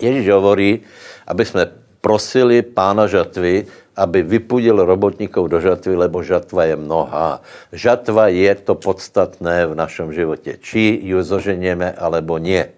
Ježíš 0.03 0.29
hovorí, 0.29 0.81
aby 1.27 1.45
jsme 1.45 1.71
prosili 2.05 2.61
pána 2.61 3.09
žatvy, 3.09 3.65
aby 3.97 4.21
vypudil 4.21 4.77
robotníkov 4.77 5.49
do 5.49 5.57
žatvy, 5.57 5.97
lebo 5.97 6.21
žatva 6.21 6.69
je 6.69 6.77
mnohá. 6.77 7.41
Žatva 7.73 8.29
je 8.29 8.53
to 8.61 8.77
podstatné 8.77 9.73
v 9.73 9.75
našem 9.75 10.13
životě. 10.13 10.61
Či 10.61 11.01
ju 11.01 11.25
zoženieme, 11.25 11.97
alebo 11.97 12.37
nie. 12.37 12.69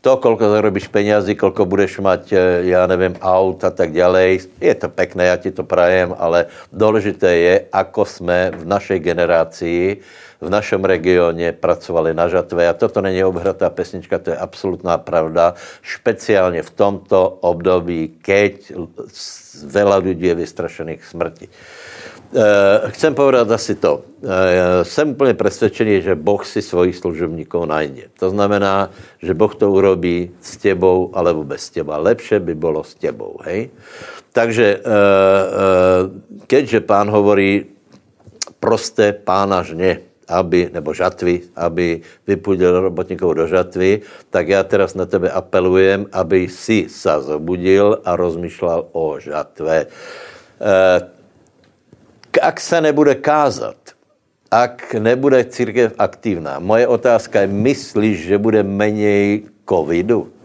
To, 0.00 0.16
kolko 0.16 0.50
zarobíš 0.50 0.88
penězí, 0.88 1.34
kolko 1.34 1.66
budeš 1.66 1.98
mať, 1.98 2.32
eh, 2.32 2.38
já 2.70 2.86
nevím, 2.86 3.18
aut 3.20 3.64
a 3.64 3.70
tak 3.70 3.92
dále, 3.92 4.38
je 4.60 4.74
to 4.74 4.88
pekné, 4.88 5.26
já 5.26 5.36
ti 5.36 5.50
to 5.50 5.66
prajem, 5.66 6.14
ale 6.18 6.46
důležité 6.72 7.36
je, 7.36 7.54
ako 7.72 8.04
jsme 8.04 8.50
v 8.56 8.64
našej 8.66 8.98
generácii 9.00 10.00
v 10.40 10.50
našem 10.50 10.84
regioně 10.84 11.52
pracovali 11.52 12.14
na 12.14 12.28
žatve 12.28 12.68
a 12.68 12.74
toto 12.74 13.00
není 13.00 13.24
obhratá 13.24 13.70
pesnička, 13.70 14.18
to 14.18 14.30
je 14.30 14.36
absolutná 14.36 14.98
pravda, 14.98 15.54
špeciálně 15.82 16.62
v 16.62 16.70
tomto 16.70 17.28
období, 17.42 18.22
keď 18.22 18.72
veľa 19.66 19.98
lidí 19.98 20.26
je 20.30 20.34
vystrašených 20.34 21.02
smrti. 21.04 21.46
Eh, 22.28 22.92
chcem 22.92 23.14
povedat 23.16 23.50
asi 23.50 23.74
to. 23.74 24.04
Eh, 24.20 24.84
jsem 24.84 25.10
úplně 25.10 25.34
přesvědčený, 25.34 26.02
že 26.02 26.14
Boh 26.14 26.46
si 26.46 26.62
svojich 26.62 26.96
služebníků 26.96 27.64
najde. 27.64 28.12
To 28.20 28.30
znamená, 28.30 28.90
že 29.22 29.34
Boh 29.34 29.54
to 29.54 29.72
urobí 29.72 30.30
s 30.40 30.56
tebou 30.56 31.10
alebo 31.16 31.44
bez 31.44 31.70
teba. 31.70 31.96
Lepše 31.96 32.40
by 32.40 32.54
bylo 32.54 32.84
s 32.84 32.94
tebou, 32.94 33.40
hej? 33.48 33.70
Takže 34.32 34.66
eh, 34.76 34.82
keďže 36.46 36.80
pán 36.84 37.08
hovorí 37.08 37.64
prosté 38.60 39.12
pána 39.12 39.62
žně, 39.62 40.07
aby, 40.28 40.70
nebo 40.72 40.94
žatvy, 40.94 41.56
aby 41.56 42.00
vypudil 42.26 42.80
robotníkov 42.80 43.34
do 43.34 43.46
žatvy, 43.46 44.00
tak 44.30 44.48
já 44.48 44.62
teraz 44.62 44.94
na 44.94 45.06
tebe 45.06 45.30
apelujem, 45.30 46.06
aby 46.12 46.48
si 46.48 46.88
sa 46.88 47.20
zobudil 47.20 48.00
a 48.04 48.16
rozmýšlel 48.16 48.92
o 48.92 49.16
žatve. 49.20 49.86
E, 49.86 50.72
ak 52.42 52.60
se 52.60 52.80
nebude 52.80 53.14
kázat, 53.14 53.76
ak 54.50 54.96
nebude 54.96 55.44
církev 55.44 55.92
aktivná, 55.98 56.58
moje 56.58 56.88
otázka 56.88 57.40
je, 57.40 57.48
myslíš, 57.48 58.16
že 58.32 58.38
bude 58.38 58.62
méně 58.62 59.40
covidu? 59.68 60.37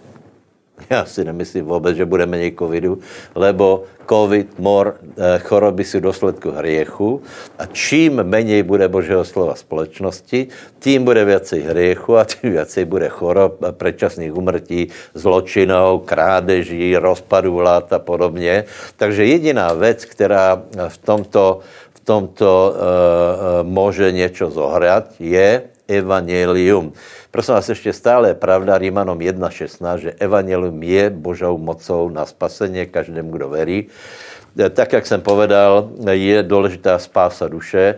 Já 0.89 1.05
si 1.05 1.23
nemyslím 1.23 1.65
vůbec, 1.65 1.97
že 1.97 2.05
bude 2.05 2.25
méně 2.25 2.51
covidu, 2.59 2.99
lebo 3.35 3.83
covid, 4.09 4.59
mor, 4.59 4.95
eh, 5.17 5.39
choroby 5.39 5.83
jsou 5.83 5.99
důsledku 5.99 6.51
hriechu 6.51 7.21
a 7.59 7.65
čím 7.65 8.23
méně 8.23 8.63
bude 8.63 8.87
Božího 8.87 9.25
slova 9.25 9.55
společnosti, 9.55 10.47
tím 10.79 11.03
bude 11.03 11.25
věcej 11.25 11.61
hriechu 11.61 12.17
a 12.17 12.25
tím 12.25 12.51
věcej 12.51 12.85
bude 12.85 13.09
chorob, 13.09 13.59
předčasných 13.71 14.35
umrtí, 14.37 14.87
zločinou, 15.13 15.99
krádeží, 15.99 16.97
rozpadu 16.97 17.55
vlád 17.55 17.93
a 17.93 17.99
podobně. 17.99 18.63
Takže 18.97 19.25
jediná 19.25 19.73
věc, 19.73 20.05
která 20.05 20.61
v 20.87 20.97
tomto, 20.97 21.59
v 21.93 21.99
tomto 21.99 22.73
uh, 22.75 23.67
může 23.67 24.11
něco 24.11 24.51
zohrát, 24.51 25.07
je 25.19 25.72
evangelium. 25.87 26.93
Prosím 27.31 27.53
vás, 27.53 27.69
ještě 27.69 27.93
stále 27.93 28.29
je 28.29 28.33
pravda 28.33 28.77
Rímanom 28.77 29.17
1.16, 29.19 29.97
že 29.97 30.11
evangelium 30.19 30.83
je 30.83 31.09
Božou 31.09 31.57
mocou 31.57 32.09
na 32.09 32.25
spasení 32.25 32.85
každému, 32.85 33.31
kdo 33.31 33.49
verí. 33.49 33.87
E, 34.59 34.69
tak, 34.69 34.93
jak 34.93 35.05
jsem 35.05 35.21
povedal, 35.21 35.89
je 36.09 36.43
důležitá 36.43 36.99
spása 36.99 37.47
duše. 37.47 37.95
E, 37.95 37.97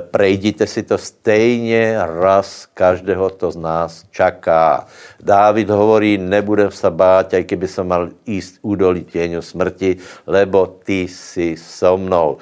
prejdite 0.00 0.66
si 0.66 0.82
to 0.82 0.98
stejně 0.98 1.98
raz 2.20 2.66
každého 2.74 3.30
to 3.30 3.50
z 3.50 3.56
nás 3.56 4.04
čaká. 4.10 4.86
Dávid 5.22 5.70
hovorí, 5.70 6.18
nebudem 6.18 6.70
se 6.70 6.90
bát, 6.90 7.34
aj 7.34 7.44
keby 7.44 7.68
som 7.68 7.88
mal 7.88 8.08
jíst 8.26 8.58
údolí 8.62 9.04
těňu 9.04 9.42
smrti, 9.42 9.96
lebo 10.26 10.66
ty 10.84 11.08
si 11.08 11.56
so 11.56 11.96
mnou. 11.96 12.36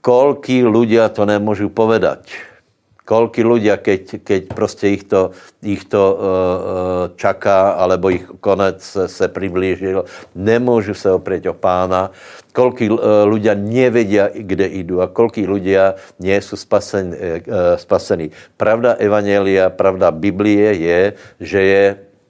Kolký 0.00 0.64
ľudia 0.64 1.08
to 1.10 1.26
nemůžu 1.26 1.68
povedať 1.68 2.47
Koľky 3.08 3.40
ľudia, 3.40 3.80
keď, 3.80 4.20
keď 4.20 4.42
prostě 4.52 4.92
ich 4.92 5.08
to, 5.08 5.32
ich 5.64 5.88
to 5.88 6.02
uh, 6.12 6.20
čaká, 7.16 7.80
alebo 7.80 8.12
ich 8.12 8.28
konec 8.44 8.84
se, 8.84 9.08
se 9.08 9.28
priblížil, 9.32 10.04
nemôžu 10.36 10.92
se 10.92 11.08
oprieť 11.08 11.48
o 11.48 11.54
pána. 11.56 12.12
Koľky 12.52 12.92
uh, 12.92 13.24
ľudia 13.24 13.56
nevedia, 13.56 14.28
kde 14.28 14.68
idú 14.84 15.00
a 15.00 15.08
koľky 15.08 15.48
ľudia 15.48 15.96
nie 16.20 16.36
sú 16.44 16.60
spasení. 16.60 17.16
Uh, 17.48 17.80
spasení. 17.80 18.28
Pravda 18.60 19.00
Evangelia, 19.00 19.72
pravda 19.72 20.12
Biblie 20.12 20.76
je, 20.76 21.00
že 21.40 21.60
je 21.64 21.84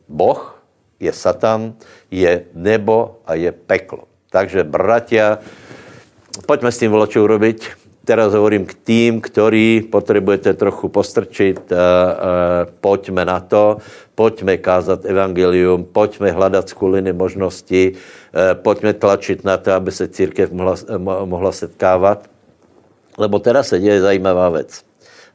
Boh, 0.07 0.63
je 1.03 1.11
Satan, 1.11 1.75
je 2.07 2.47
nebo 2.55 3.19
a 3.27 3.35
je 3.35 3.51
peklo. 3.51 4.07
Takže 4.31 4.63
bratia, 4.63 5.43
poďme 6.47 6.71
s 6.71 6.79
tým 6.79 6.95
čo 7.11 7.27
urobiť 7.27 7.88
teraz 8.09 8.33
hovorím 8.33 8.65
k 8.65 8.73
tým, 8.73 9.13
ktorí 9.21 9.93
potrebujete 9.93 10.57
trochu 10.57 10.89
postrčiť, 10.89 11.69
uh, 11.69 11.77
uh, 11.77 11.83
poďme 12.81 13.29
na 13.29 13.45
to, 13.45 13.85
poďme 14.17 14.57
kázat 14.57 15.05
evangelium, 15.05 15.85
poďme 15.85 16.33
hledat 16.33 16.73
skuliny 16.73 17.13
možnosti, 17.13 17.93
uh, 17.93 18.57
poďme 18.57 18.97
tlačit 18.97 19.45
na 19.45 19.61
to, 19.61 19.77
aby 19.77 19.93
se 19.93 20.09
církev 20.09 20.49
mohla, 20.49 20.81
mohla 21.29 21.53
setkávat. 21.53 22.25
Lebo 23.21 23.37
teraz 23.39 23.69
se 23.69 23.81
děje 23.81 24.01
zajímavá 24.01 24.49
věc. 24.49 24.81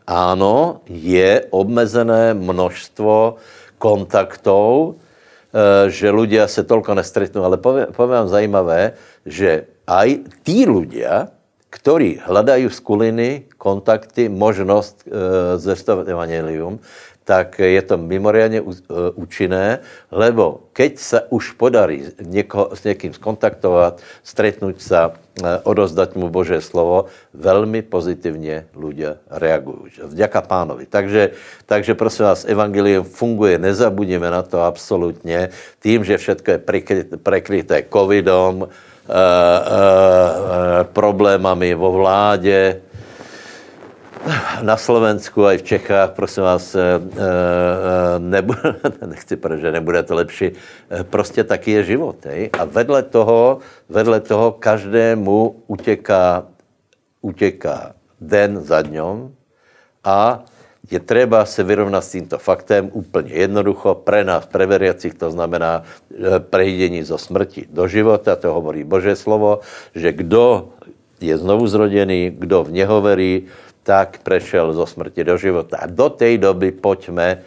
Áno, 0.07 0.81
je 0.87 1.47
obmezené 1.51 2.35
množstvo 2.35 3.39
kontaktov, 3.79 4.95
že 5.87 6.07
ľudia 6.09 6.49
se 6.49 6.65
tolko 6.65 6.97
nestretnú, 6.97 7.45
ale 7.45 7.61
poviem 7.61 7.91
vám 7.93 8.27
zajímavé, 8.27 8.97
že 9.21 9.69
aj 9.85 10.27
tí 10.41 10.65
ľudia, 10.65 11.29
ktorí 11.73 12.21
hľadajú 12.21 12.69
skuliny, 12.69 13.49
kontakty, 13.57 14.29
možnosť 14.29 14.95
e, 15.01 15.05
zvestovať 15.57 16.05
evangelium, 16.05 16.77
tak 17.25 17.57
je 17.57 17.81
to 17.81 17.97
mimoriadne 17.97 18.61
e, 18.61 18.65
účinné, 19.17 19.81
lebo 20.13 20.69
keď 20.75 20.91
sa 21.01 21.19
už 21.33 21.57
podarí 21.57 22.13
nieko, 22.21 22.77
s 22.77 22.85
niekým 22.85 23.15
skontaktovať, 23.17 24.05
stretnúť 24.21 24.77
sa, 24.77 25.17
e, 25.33 25.49
odozdať 25.65 26.13
mu 26.13 26.29
Božie 26.29 26.61
slovo, 26.61 27.09
veľmi 27.33 27.81
pozitívne 27.81 28.69
ľudia 28.77 29.17
reagujú. 29.33 30.13
Vďaka 30.13 30.45
pánovi. 30.45 30.85
Takže, 30.85 31.33
takže 31.65 31.97
prosím 31.97 32.29
vás, 32.29 32.45
evangelium 32.45 33.01
funguje, 33.01 33.57
nezabudíme 33.57 34.29
na 34.29 34.45
to 34.45 34.61
absolútne, 34.61 35.49
tým, 35.81 36.05
že 36.05 36.21
všetko 36.21 36.47
je 36.53 36.59
prekryté, 37.17 37.75
covidom, 37.89 38.69
Eh, 38.69 38.69
eh, 38.69 38.69
eh, 38.69 38.92
problémami 40.93 41.73
vo 41.73 41.91
vládě, 41.91 42.81
na 44.61 44.77
Slovensku 44.77 45.45
a 45.45 45.53
i 45.53 45.57
v 45.57 45.63
Čechách, 45.63 46.11
prosím 46.11 46.43
vás, 46.43 46.75
nebude, 48.17 48.75
nechci, 49.05 49.35
protože 49.35 49.71
nebude 49.71 50.03
to 50.03 50.15
lepší, 50.15 50.51
prostě 51.09 51.43
taky 51.43 51.71
je 51.71 51.83
život. 51.83 52.25
Hej? 52.25 52.49
A 52.59 52.63
vedle 52.63 53.03
toho, 53.03 53.59
vedle 53.89 54.19
toho 54.19 54.51
každému 54.51 55.55
utěká, 55.67 56.43
utěká 57.21 57.93
den 58.21 58.61
za 58.61 58.81
dňom 58.81 59.31
a 60.03 60.43
je 60.93 60.99
třeba 60.99 61.45
se 61.45 61.63
vyrovnat 61.63 62.03
s 62.05 62.11
tímto 62.11 62.37
faktem 62.37 62.89
úplně 62.93 63.33
jednoducho. 63.33 63.95
Pre 63.95 64.23
nás, 64.23 64.45
pre 64.45 64.65
veriacich, 64.69 65.17
to 65.17 65.31
znamená 65.33 65.81
e, 65.81 66.39
prejídení 66.39 67.01
zo 67.03 67.17
smrti 67.17 67.65
do 67.73 67.89
života, 67.89 68.37
to 68.37 68.53
hovorí 68.53 68.85
Bože 68.85 69.17
slovo, 69.17 69.65
že 69.97 70.13
kdo 70.13 70.69
je 71.17 71.33
znovu 71.33 71.65
zrodený, 71.65 72.37
kdo 72.37 72.69
v 72.69 72.71
něho 72.77 73.01
verí, 73.01 73.49
tak 73.83 74.21
prešel 74.21 74.73
zo 74.73 74.85
smrti 74.85 75.25
do 75.25 75.33
života. 75.37 75.81
A 75.81 75.89
do 75.89 76.13
té 76.13 76.37
doby 76.37 76.71
pojďme 76.71 77.41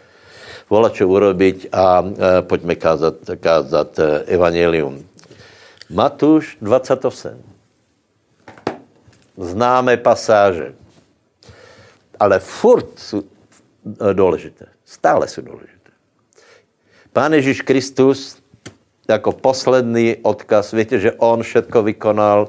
volat, 0.66 0.98
čo 0.98 1.06
urobiť 1.06 1.70
a 1.70 2.02
e, 2.02 2.06
pojďme 2.42 2.74
kázat, 2.74 3.16
kázat 3.38 3.90
e, 3.98 4.26
evangelium. 4.26 5.06
Matuš 5.86 6.58
28. 6.58 7.38
Známe 9.38 9.96
pasáže 10.02 10.74
ale 12.20 12.38
furt 12.38 12.98
jsou 12.98 13.22
důležité. 14.12 14.66
Stále 14.84 15.28
jsou 15.28 15.42
důležité. 15.42 15.90
Pán 17.12 17.32
Ježíš 17.32 17.62
Kristus 17.62 18.42
jako 19.08 19.32
posledný 19.32 20.16
odkaz, 20.22 20.72
víte, 20.72 20.98
že 20.98 21.12
on 21.12 21.42
všetko 21.42 21.82
vykonal, 21.82 22.48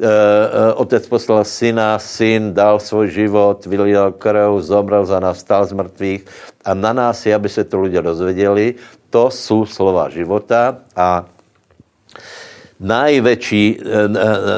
e, 0.00 0.06
e, 0.08 0.72
otec 0.72 1.06
poslal 1.06 1.44
syna, 1.44 1.98
syn 1.98 2.54
dal 2.54 2.80
svůj 2.80 3.10
život, 3.10 3.66
vylil 3.66 4.12
krv, 4.12 4.64
zomrel 4.64 5.04
za 5.06 5.20
nás, 5.20 5.38
stál 5.38 5.66
z 5.66 5.72
mrtvých 5.72 6.22
a 6.64 6.74
na 6.74 6.92
nás 6.92 7.26
je, 7.26 7.34
aby 7.34 7.48
se 7.48 7.64
to 7.64 7.80
lidé 7.80 8.02
dozvěděli. 8.02 8.74
To 9.10 9.30
jsou 9.30 9.66
slova 9.66 10.08
života 10.08 10.78
a 10.96 11.28
najväčší, 12.80 13.82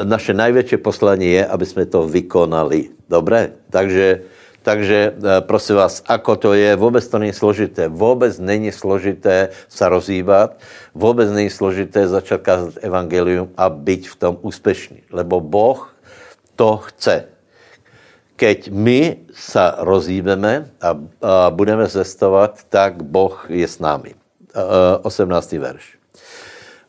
naše 0.05 0.33
najväčšie 0.33 0.77
poslanie 0.77 1.41
je, 1.41 1.43
aby 1.45 1.65
jsme 1.65 1.85
to 1.89 2.05
vykonali. 2.05 2.93
Dobre? 3.09 3.57
Takže 3.69 4.21
takže 4.61 5.13
eh, 5.13 5.41
prosím 5.41 5.75
vás, 5.75 6.03
ako 6.07 6.35
to 6.35 6.53
je, 6.53 6.75
vůbec 6.75 7.07
to 7.07 7.19
není 7.19 7.33
složité. 7.33 7.87
Vůbec 7.87 8.39
není 8.39 8.71
složité 8.71 9.49
se 9.69 9.89
rozhýbat, 9.89 10.57
vůbec 10.95 11.31
není 11.31 11.49
složité 11.49 12.07
začat 12.07 12.41
kázat 12.41 12.73
evangelium 12.81 13.49
a 13.57 13.69
být 13.69 14.07
v 14.07 14.15
tom 14.15 14.37
úspěšný. 14.41 15.03
Lebo 15.11 15.39
Boh 15.39 15.95
to 16.55 16.77
chce. 16.77 17.25
Keď 18.35 18.69
my 18.73 19.17
se 19.33 19.71
rozhýbeme 19.77 20.65
a, 20.81 20.89
a 20.89 20.95
budeme 21.49 21.87
zestovat, 21.87 22.59
tak 22.69 23.03
Boh 23.03 23.45
je 23.49 23.67
s 23.67 23.79
námi. 23.79 24.17
18. 25.01 25.51
verš. 25.51 25.97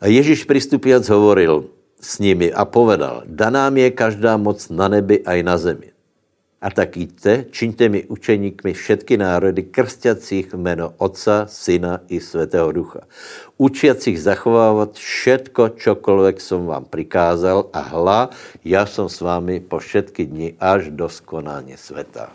Ježíš 0.02 0.44
přistupiac 0.44 1.08
hovoril 1.08 1.70
s 2.00 2.18
nimi 2.18 2.50
a 2.52 2.64
povedal, 2.64 3.22
daná 3.26 3.70
je 3.70 3.90
každá 3.90 4.36
moc 4.36 4.66
na 4.68 4.88
nebi 4.88 5.22
a 5.22 5.38
i 5.38 5.42
na 5.42 5.54
zemi. 5.54 5.91
A 6.62 6.70
tak 6.70 6.96
jděte, 6.96 7.44
čiňte 7.50 7.88
mi 7.88 8.04
učeníkmi 8.06 8.72
všetky 8.72 9.16
národy, 9.18 9.62
krstěcích 9.62 10.54
jméno 10.54 10.94
Otca, 10.98 11.46
Syna 11.50 12.00
i 12.08 12.20
Svatého 12.20 12.72
Ducha. 12.72 13.00
Učiacích 13.58 14.22
zachovávat 14.22 14.94
všetko, 14.94 15.74
čokoľvek 15.74 16.38
som 16.38 16.70
vám 16.70 16.86
prikázal 16.86 17.66
a 17.74 17.80
hla, 17.82 18.30
já 18.64 18.86
jsem 18.86 19.08
s 19.08 19.20
vámi 19.20 19.60
po 19.60 19.78
všetky 19.82 20.26
dny 20.26 20.54
až 20.60 20.94
do 20.94 21.08
skonání 21.08 21.74
světa. 21.76 22.30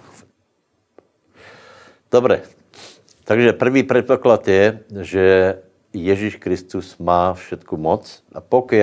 Dobre, 2.12 2.44
takže 3.24 3.54
prvý 3.54 3.84
předpoklad 3.84 4.48
je, 4.48 4.80
že 5.02 5.56
Ježíš 5.94 6.36
Kristus 6.36 6.98
má 7.00 7.34
všetku 7.34 7.78
moc 7.78 8.24
a 8.36 8.42
pokud 8.42 8.76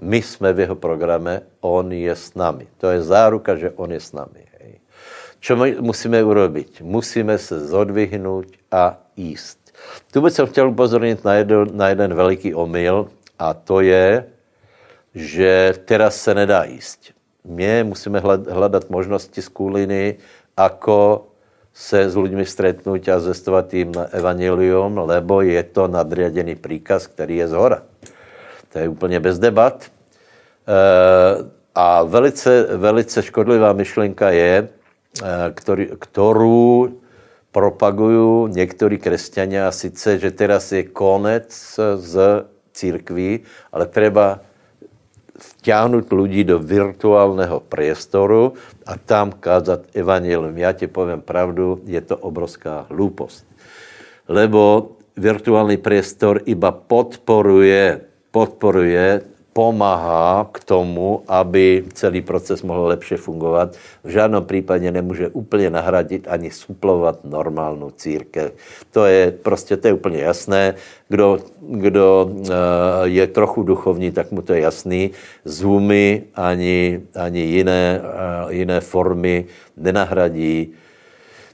my 0.00 0.22
jsme 0.22 0.52
v 0.52 0.60
jeho 0.60 0.74
programe, 0.74 1.42
on 1.60 1.92
je 1.92 2.16
s 2.16 2.34
nami. 2.34 2.66
To 2.82 2.90
je 2.90 3.02
záruka, 3.02 3.54
že 3.56 3.70
on 3.70 3.92
je 3.94 4.00
s 4.00 4.12
nami. 4.12 4.51
Čo 5.42 5.58
my 5.58 5.82
musíme 5.82 6.22
urobiť? 6.22 6.86
Musíme 6.86 7.34
se 7.34 7.66
zodvihnout 7.66 8.46
a 8.70 9.02
jíst. 9.18 9.74
Tu 10.14 10.20
bych 10.22 10.32
se 10.32 10.46
chtěl 10.46 10.70
upozornit 10.70 11.24
na, 11.24 11.34
jedno, 11.34 11.64
na 11.64 11.88
jeden 11.88 12.14
veliký 12.14 12.54
omyl 12.54 13.10
a 13.38 13.54
to 13.54 13.80
je, 13.82 14.24
že 15.14 15.74
teraz 15.84 16.16
se 16.16 16.34
nedá 16.34 16.64
jíst. 16.64 17.10
My 17.44 17.84
musíme 17.84 18.22
hledat 18.50 18.90
možnosti 18.90 19.42
z 19.42 19.48
kuliny, 19.48 20.16
ako 20.56 21.26
se 21.74 22.10
s 22.10 22.16
lidmi 22.16 22.46
stretnout 22.46 23.08
a 23.08 23.20
zestovat 23.20 23.74
jim 23.74 23.92
evangelium, 24.12 24.98
lebo 24.98 25.42
je 25.42 25.62
to 25.62 25.88
nadriadený 25.88 26.54
příkaz, 26.54 27.06
který 27.06 27.36
je 27.36 27.48
z 27.48 27.52
hora. 27.52 27.82
To 28.72 28.78
je 28.78 28.88
úplně 28.88 29.20
bez 29.20 29.38
debat. 29.38 29.74
E, 29.82 29.90
a 31.74 32.02
velice, 32.02 32.76
velice 32.76 33.22
škodlivá 33.22 33.72
myšlenka 33.72 34.30
je, 34.30 34.68
ktorý, 35.54 35.96
ktorú 36.00 36.96
propagujú 37.52 38.48
někteří 38.48 38.98
křesťania, 38.98 39.68
sice, 39.72 40.16
že 40.16 40.32
teraz 40.32 40.72
je 40.72 40.88
konec 40.88 41.52
z 42.00 42.14
církví, 42.72 43.44
ale 43.68 43.84
treba 43.92 44.40
vťahnuť 45.36 46.04
ľudí 46.08 46.48
do 46.48 46.56
virtuálneho 46.56 47.60
priestoru 47.60 48.56
a 48.86 48.96
tam 48.96 49.36
kázat 49.36 49.84
evangelium. 49.92 50.56
Já 50.56 50.72
ti 50.72 50.86
povím 50.86 51.20
pravdu, 51.20 51.80
je 51.84 52.00
to 52.00 52.16
obrovská 52.16 52.86
hlúpost. 52.88 53.44
Lebo 54.28 54.96
virtuální 55.16 55.76
priestor 55.76 56.40
iba 56.46 56.72
podporuje, 56.72 58.00
podporuje 58.30 59.22
pomáhá 59.52 60.48
k 60.52 60.64
tomu, 60.64 61.22
aby 61.28 61.84
celý 61.92 62.20
proces 62.20 62.62
mohl 62.62 62.84
lepše 62.84 63.16
fungovat. 63.16 63.76
V 64.04 64.08
žádném 64.08 64.44
případě 64.44 64.92
nemůže 64.92 65.28
úplně 65.28 65.70
nahradit 65.70 66.26
ani 66.28 66.50
suplovat 66.50 67.24
normálnu 67.24 67.90
církev. 67.90 68.52
To 68.90 69.04
je 69.04 69.30
prostě, 69.30 69.76
to 69.76 69.86
je 69.88 69.92
úplně 69.92 70.18
jasné. 70.18 70.74
Kdo, 71.08 71.38
kdo 71.60 72.30
uh, 72.32 72.46
je 73.04 73.26
trochu 73.26 73.62
duchovní, 73.62 74.10
tak 74.10 74.32
mu 74.32 74.42
to 74.42 74.52
je 74.52 74.60
jasný. 74.60 75.10
Zoomy 75.44 76.22
ani, 76.34 77.00
ani 77.14 77.40
jiné, 77.40 78.00
uh, 78.00 78.52
jiné 78.52 78.80
formy 78.80 79.44
nenahradí 79.76 80.72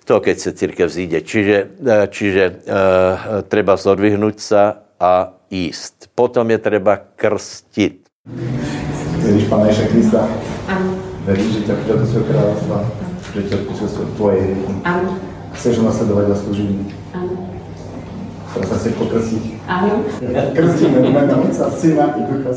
to, 0.05 0.21
keď 0.21 0.39
se 0.39 0.53
církev 0.53 0.89
zíde. 0.91 1.21
Čiže, 1.21 1.69
čiže 2.09 2.45
uh, 2.51 3.43
treba 3.49 3.77
zodvihnout 3.77 4.41
se 4.41 4.88
a 5.01 5.33
jíst. 5.51 6.07
Potom 6.15 6.51
je 6.51 6.59
třeba 6.59 6.99
krstit. 7.17 8.09
Veríš 9.23 9.45
Pana 9.45 9.67
Ježíše 9.67 9.89
Krista? 9.89 10.29
Ano. 10.69 10.95
Veríš, 11.25 11.53
že 11.53 11.61
tě 11.61 11.75
přijde 11.75 11.99
do 11.99 12.07
svého 12.07 12.25
královstva? 12.25 12.85
Že 13.35 13.43
tě 13.43 13.55
odpustil 13.55 13.89
tvoje? 14.17 14.57
Ano. 14.85 15.19
Chceš 15.53 15.79
ho 15.79 15.85
nasledovat 15.85 16.31
a 16.31 16.35
služit? 16.35 16.95
Ano. 17.15 17.49
Teraz 18.55 18.81
chceš 18.81 18.95
pokrstiť? 18.97 19.45
Áno. 19.69 20.03
Krstíme 20.57 21.05
v 21.05 21.13
mene 21.13 21.35
Otca, 21.37 21.71
Syna 21.71 22.17
i 22.17 22.23
Ducha. 22.27 22.51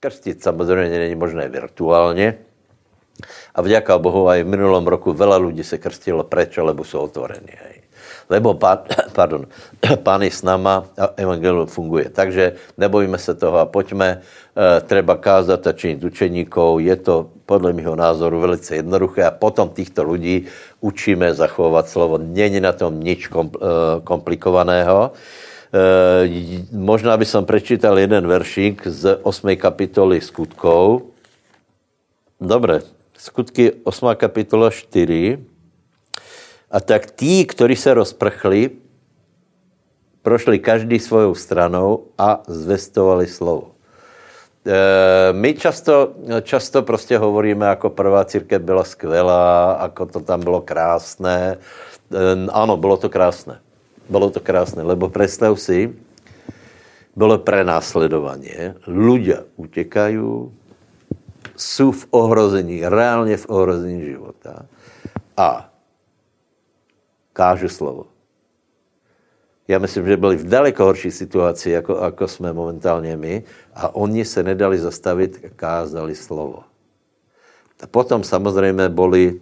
Krstit 0.00 0.42
samozřejmě 0.42 0.98
není 0.98 1.14
možné 1.14 1.48
virtuálně. 1.48 2.38
A 3.54 3.62
vďaka 3.62 3.98
Bohu 3.98 4.30
aj 4.30 4.46
v 4.46 4.52
minulom 4.54 4.86
roku 4.86 5.10
veľa 5.10 5.42
ľudí 5.42 5.66
se 5.66 5.74
krstilo 5.74 6.22
prečo, 6.22 6.62
lebo 6.62 6.86
sú 6.86 7.02
otvorení. 7.02 7.50
Hej. 7.50 7.82
Lebo 8.30 8.54
pán, 8.54 8.86
pardon, 9.18 9.50
pán 10.06 10.22
je 10.22 10.30
s 10.30 10.46
náma 10.46 10.86
a 10.94 11.18
evangelium 11.18 11.66
funguje. 11.66 12.14
Takže 12.14 12.78
nebojíme 12.78 13.18
se 13.18 13.34
toho 13.34 13.58
a 13.58 13.66
pojďme, 13.66 14.08
e, 14.14 14.80
treba 14.86 15.18
kázat 15.18 15.66
a 15.66 15.74
činit 15.74 16.06
učeníkov. 16.06 16.78
Je 16.78 16.94
to 17.02 17.34
podle 17.42 17.74
mého 17.74 17.98
názoru 17.98 18.38
velice 18.38 18.78
jednoduché 18.78 19.26
a 19.26 19.34
potom 19.34 19.74
týchto 19.74 20.06
lidí 20.06 20.46
učíme 20.78 21.34
zachovat 21.34 21.90
slovo. 21.90 22.22
Není 22.22 22.62
na 22.62 22.70
tom 22.70 23.02
nič 23.02 23.26
kom, 23.26 23.50
e, 23.50 23.66
komplikovaného. 24.06 25.10
E, 25.68 26.64
možná 26.72 27.12
by 27.16 27.26
som 27.28 27.44
prečítal 27.44 27.92
jeden 28.00 28.24
veršík 28.24 28.88
z 28.88 29.20
8. 29.20 29.52
kapitoly 29.60 30.16
skutkov. 30.20 31.12
Dobre, 32.40 32.80
skutky 33.12 33.84
8. 33.84 34.16
kapitola 34.16 34.72
4. 34.72 35.44
A 36.72 36.78
tak 36.80 37.12
tí, 37.12 37.44
ktorí 37.44 37.76
se 37.76 37.92
rozprchli, 37.92 38.80
prošli 40.24 40.56
každý 40.58 41.00
svojou 41.00 41.36
stranou 41.36 42.12
a 42.16 42.40
zvestovali 42.48 43.28
slovo. 43.28 43.76
E, 44.64 45.32
my 45.32 45.54
často, 45.54 46.16
často 46.42 46.82
prostě 46.82 47.18
hovoríme, 47.18 47.66
jako 47.66 47.90
prvá 47.90 48.24
církev 48.24 48.62
byla 48.62 48.84
skvělá, 48.84 49.78
jako 49.82 50.06
to 50.06 50.20
tam 50.20 50.40
bylo 50.40 50.60
krásné. 50.60 51.56
E, 52.12 52.48
ano, 52.52 52.76
bylo 52.76 52.96
to 52.96 53.08
krásné. 53.08 53.60
Bylo 54.08 54.30
to 54.30 54.40
krásné, 54.40 54.82
lebo 54.82 55.08
predstav 55.12 55.60
si, 55.60 55.92
bylo 57.16 57.38
prenásledovanie, 57.38 58.78
ľudia 58.86 59.44
utekajú, 59.58 60.48
sú 61.58 61.90
v 61.90 62.02
ohrození, 62.14 62.86
reálně 62.86 63.36
v 63.36 63.46
ohrození 63.50 64.04
života 64.06 64.66
a 65.36 65.70
kážu 67.32 67.68
slovo. 67.68 68.06
Já 69.68 69.78
myslím, 69.78 70.06
že 70.06 70.16
byli 70.16 70.36
v 70.36 70.48
daleko 70.48 70.84
horší 70.84 71.10
situaci, 71.10 71.70
jako, 71.70 71.98
jako 72.04 72.28
jsme 72.28 72.52
momentálně 72.52 73.16
my, 73.16 73.42
a 73.74 73.94
oni 73.94 74.24
se 74.24 74.42
nedali 74.42 74.78
zastavit 74.78 75.52
kázali 75.56 76.14
slovo. 76.14 76.62
A 77.82 77.86
potom 77.86 78.24
samozřejmě 78.24 78.88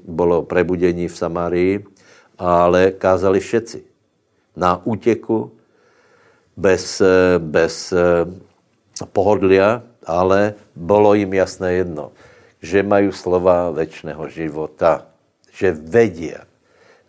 bylo 0.04 0.42
prebudení 0.42 1.08
v 1.08 1.16
Samárii, 1.16 1.84
ale 2.38 2.90
kázali 2.90 3.40
všetci. 3.40 3.95
Na 4.56 4.80
útěku, 4.86 5.52
bez, 6.56 7.02
bez 7.38 7.92
pohodlia, 9.12 9.82
ale 10.06 10.54
bylo 10.76 11.14
jim 11.14 11.32
jasné 11.34 11.72
jedno, 11.72 12.12
že 12.62 12.82
mají 12.82 13.12
slova 13.12 13.70
večného 13.70 14.28
života, 14.28 15.06
že 15.52 15.74
vedia, 15.74 16.46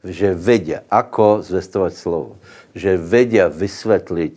že 0.03 0.33
vedia, 0.33 0.83
ako 0.89 1.45
zvestovať 1.45 1.93
slovo, 1.93 2.35
že 2.75 2.97
vedia 2.97 3.47
vysvetliť, 3.47 4.35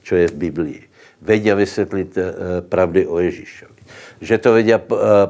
čo 0.00 0.14
je 0.16 0.26
v 0.30 0.38
Biblii, 0.38 0.80
vedia 1.20 1.54
vysvetliť 1.54 2.10
e, 2.16 2.22
pravdy 2.64 3.04
o 3.06 3.20
Ježíšovi, 3.20 3.82
že 4.20 4.38
to 4.38 4.56
vedia 4.56 4.78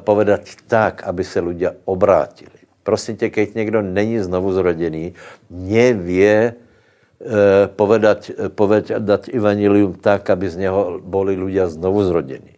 povedať 0.04 0.68
tak, 0.68 1.02
aby 1.02 1.22
se 1.24 1.40
ľudia 1.40 1.74
obrátili. 1.84 2.60
Prosím 2.82 3.16
tě, 3.16 3.30
keď 3.30 3.54
někdo 3.54 3.82
není 3.82 4.18
znovu 4.18 4.52
zrodený, 4.52 5.14
nevie 5.50 6.34
e, 6.48 6.52
povedať, 7.76 8.32
povedať 8.56 8.96
evangelium 9.28 9.92
tak, 10.00 10.24
aby 10.32 10.48
z 10.48 10.56
něho 10.56 11.04
boli 11.04 11.36
ľudia 11.36 11.68
znovu 11.68 12.00
zrodení. 12.04 12.56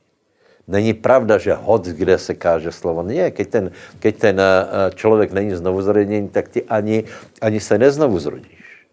Není 0.70 0.94
pravda, 0.94 1.42
že 1.42 1.58
hod, 1.58 1.90
kde 1.90 2.14
se 2.18 2.38
káže 2.38 2.70
slovo. 2.70 3.02
Nie, 3.02 3.34
keď 3.34 3.46
ten, 3.50 3.64
keď 3.98 4.14
ten 4.16 4.36
člověk 4.94 5.34
není 5.34 5.50
znovu 5.58 5.82
zrodený, 5.82 6.30
tak 6.30 6.48
ty 6.48 6.62
ani, 6.62 7.04
ani 7.42 7.58
se 7.58 7.74
neznovu 7.78 8.18
zrodíš. 8.22 8.86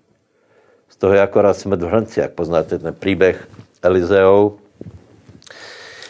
Z 0.89 0.95
toho 0.97 1.13
je 1.13 1.21
akorát 1.21 1.53
smrt 1.53 1.81
v 1.81 1.87
hrnci, 1.87 2.19
jak 2.19 2.33
poznáte 2.33 2.79
ten 2.81 2.89
příběh 2.89 3.47
Elizeou. 3.85 4.57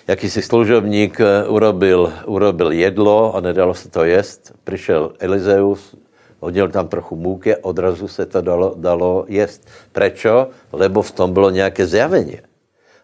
Jakýsi 0.07 0.41
služovník 0.41 1.21
urobil, 1.47 2.13
urobil 2.25 2.71
jedlo 2.71 3.35
a 3.35 3.43
nedalo 3.43 3.73
se 3.73 3.89
to 3.89 4.03
jest. 4.03 4.55
Přišel 4.63 5.13
Elizeus, 5.19 5.95
hodil 6.39 6.69
tam 6.69 6.87
trochu 6.87 7.15
můky, 7.15 7.55
odrazu 7.55 8.07
se 8.07 8.25
to 8.25 8.41
dalo, 8.41 8.73
dalo 8.77 9.25
jest. 9.27 9.67
Prečo? 9.91 10.49
Lebo 10.71 11.01
v 11.01 11.11
tom 11.11 11.33
bylo 11.33 11.49
nějaké 11.49 11.87
zjavení. 11.87 12.39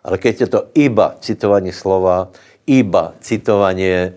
Ale 0.04 0.18
keď 0.18 0.42
je 0.42 0.48
to 0.48 0.62
iba 0.74 1.16
citování 1.20 1.74
slova, 1.74 2.30
iba 2.70 3.14
citovanie 3.20 3.98
e, 3.98 4.14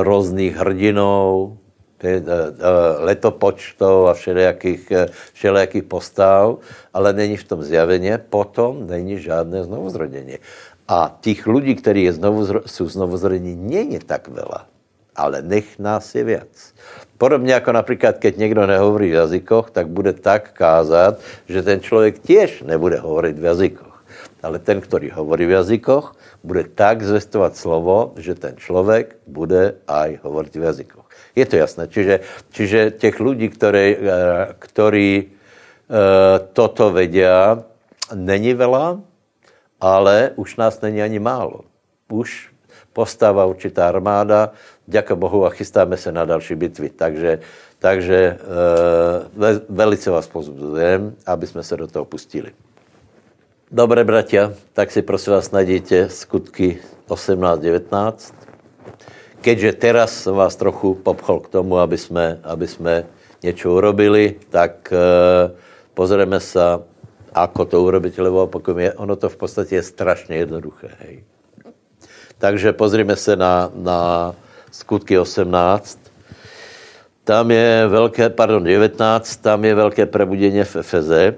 různých 0.00 0.56
hrdinov, 0.56 1.60
e, 2.00 2.08
e, 2.08 2.22
letopočtov 3.04 4.08
a 4.08 4.12
všelijakých, 4.16 4.84
e, 4.90 5.02
všelijakých 5.32 5.84
postav, 5.84 6.56
ale 6.92 7.12
není 7.12 7.36
v 7.36 7.44
tom 7.44 7.60
zjaveně, 7.62 8.18
potom 8.18 8.88
není 8.88 9.20
žádné 9.20 9.64
znovuzrodení. 9.64 10.40
A 10.88 11.16
těch 11.20 11.46
lidí, 11.46 11.74
kteří 11.74 12.10
znovu, 12.10 12.64
jsou 12.66 12.88
znovuzrodení, 12.88 13.56
není 13.56 13.98
tak 14.00 14.28
veľa, 14.28 14.68
ale 15.16 15.42
nech 15.42 15.78
nás 15.78 16.14
je 16.14 16.24
víc. 16.24 16.73
Podobně 17.24 17.52
jako 17.52 17.72
například, 17.72 18.18
keď 18.18 18.36
někdo 18.36 18.66
nehovorí 18.66 19.08
v 19.10 19.24
jazykoch, 19.24 19.70
tak 19.70 19.88
bude 19.88 20.12
tak 20.12 20.52
kázat, 20.52 21.24
že 21.48 21.62
ten 21.62 21.80
člověk 21.80 22.18
těž 22.18 22.62
nebude 22.68 23.00
hovorit 23.00 23.38
v 23.38 23.44
jazykoch. 23.44 24.04
Ale 24.42 24.58
ten, 24.58 24.80
který 24.80 25.08
hovorí 25.10 25.46
v 25.46 25.56
jazykoch, 25.56 26.16
bude 26.44 26.64
tak 26.64 27.00
zvestovat 27.02 27.56
slovo, 27.56 28.12
že 28.20 28.34
ten 28.34 28.60
člověk 28.60 29.16
bude 29.26 29.80
aj 29.88 30.20
hovorit 30.20 30.52
v 30.52 30.68
jazykoch. 30.68 31.08
Je 31.32 31.46
to 31.48 31.56
jasné. 31.56 31.88
Čiže, 31.88 32.20
čiže 32.52 32.90
těch 33.00 33.16
lidí, 33.20 33.48
ktorí 34.60 35.08
e, 35.16 35.24
toto 36.52 36.92
vedia, 36.92 37.64
není 38.12 38.52
veľa, 38.52 39.00
ale 39.80 40.36
už 40.36 40.60
nás 40.60 40.76
není 40.84 41.00
ani 41.00 41.24
málo. 41.24 41.64
Už 42.12 42.52
postává 42.94 43.44
určitá 43.44 43.88
armáda, 43.88 44.54
ďaká 44.86 45.14
Bohu 45.14 45.46
a 45.46 45.50
chystáme 45.50 45.96
se 45.96 46.12
na 46.12 46.24
další 46.24 46.54
bitvy. 46.54 46.90
Takže, 46.90 47.40
takže 47.78 48.16
e, 48.16 48.36
velice 49.68 50.10
vás 50.10 50.28
pozbudujem, 50.28 51.14
aby 51.26 51.46
jsme 51.46 51.62
se 51.62 51.76
do 51.76 51.86
toho 51.86 52.04
pustili. 52.04 52.52
Dobre, 53.72 54.04
bratia, 54.04 54.52
tak 54.72 54.90
si 54.90 55.02
prosím 55.02 55.32
vás 55.32 55.50
najděte 55.50 56.08
skutky 56.08 56.78
18-19. 57.08 58.34
Keďže 59.40 59.72
teraz 59.72 60.24
som 60.24 60.36
vás 60.40 60.56
trochu 60.56 60.94
popchol 60.94 61.40
k 61.40 61.48
tomu, 61.48 61.76
aby 61.78 61.98
jsme, 61.98 62.40
aby 62.44 62.68
jsme 62.68 63.04
něco 63.42 63.72
urobili, 63.72 64.40
tak 64.48 64.88
e, 64.88 64.96
pozrieme 65.92 66.40
sa, 66.40 66.80
ako 67.34 67.62
to 67.68 67.76
urobiť, 67.84 68.14
lebo 68.24 68.48
opakujem, 68.48 68.78
je, 68.78 68.90
ono 68.94 69.16
to 69.16 69.28
v 69.28 69.36
podstatě 69.36 69.74
je 69.74 69.82
strašně 69.82 70.36
jednoduché. 70.36 70.88
Hej. 71.00 71.24
Takže 72.38 72.72
pozrime 72.72 73.16
se 73.16 73.36
na, 73.36 73.70
na 73.74 74.32
skutky 74.74 75.18
18. 75.18 75.98
Tam 77.24 77.50
je 77.50 77.86
velké, 77.88 78.30
pardon, 78.30 78.64
19, 78.64 79.36
tam 79.36 79.64
je 79.64 79.74
velké 79.74 80.06
prebudění 80.06 80.64
v 80.64 80.76
Efeze 80.76 81.34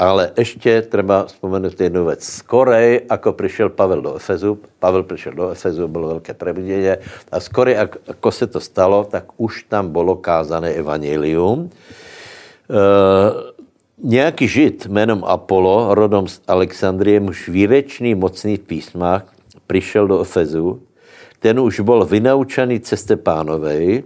Ale 0.00 0.32
ještě 0.38 0.82
třeba 0.82 1.24
vzpomenout 1.24 1.80
jednu 1.80 2.04
věc. 2.04 2.24
Skorej, 2.24 3.00
ako 3.08 3.32
přišel 3.32 3.68
Pavel 3.68 4.02
do 4.02 4.16
Efezu, 4.16 4.58
Pavel 4.78 5.02
přišel 5.02 5.32
do 5.32 5.50
Efezu, 5.50 5.88
bylo 5.88 6.08
velké 6.08 6.34
prebudění, 6.34 6.88
a 7.32 7.40
skorej, 7.40 7.76
ako 8.08 8.32
se 8.32 8.46
to 8.46 8.60
stalo, 8.60 9.04
tak 9.04 9.24
už 9.36 9.68
tam 9.68 9.92
bylo 9.92 10.16
kázané 10.16 10.72
evangelium. 10.72 11.68
E, 11.68 12.80
nějaký 14.00 14.48
žid 14.48 14.86
jménem 14.86 15.24
Apollo, 15.24 15.94
rodom 15.94 16.28
z 16.28 16.40
Alexandrie, 16.48 17.20
muž 17.20 17.48
výrečný, 17.48 18.14
mocný 18.14 18.56
v 18.56 18.60
písmách, 18.60 19.28
přišel 19.66 20.08
do 20.08 20.20
Efezu. 20.20 20.80
Ten 21.40 21.60
už 21.60 21.80
byl 21.80 22.04
vynaučený 22.04 22.80
ceste 22.80 23.16
pánovej, 23.16 24.04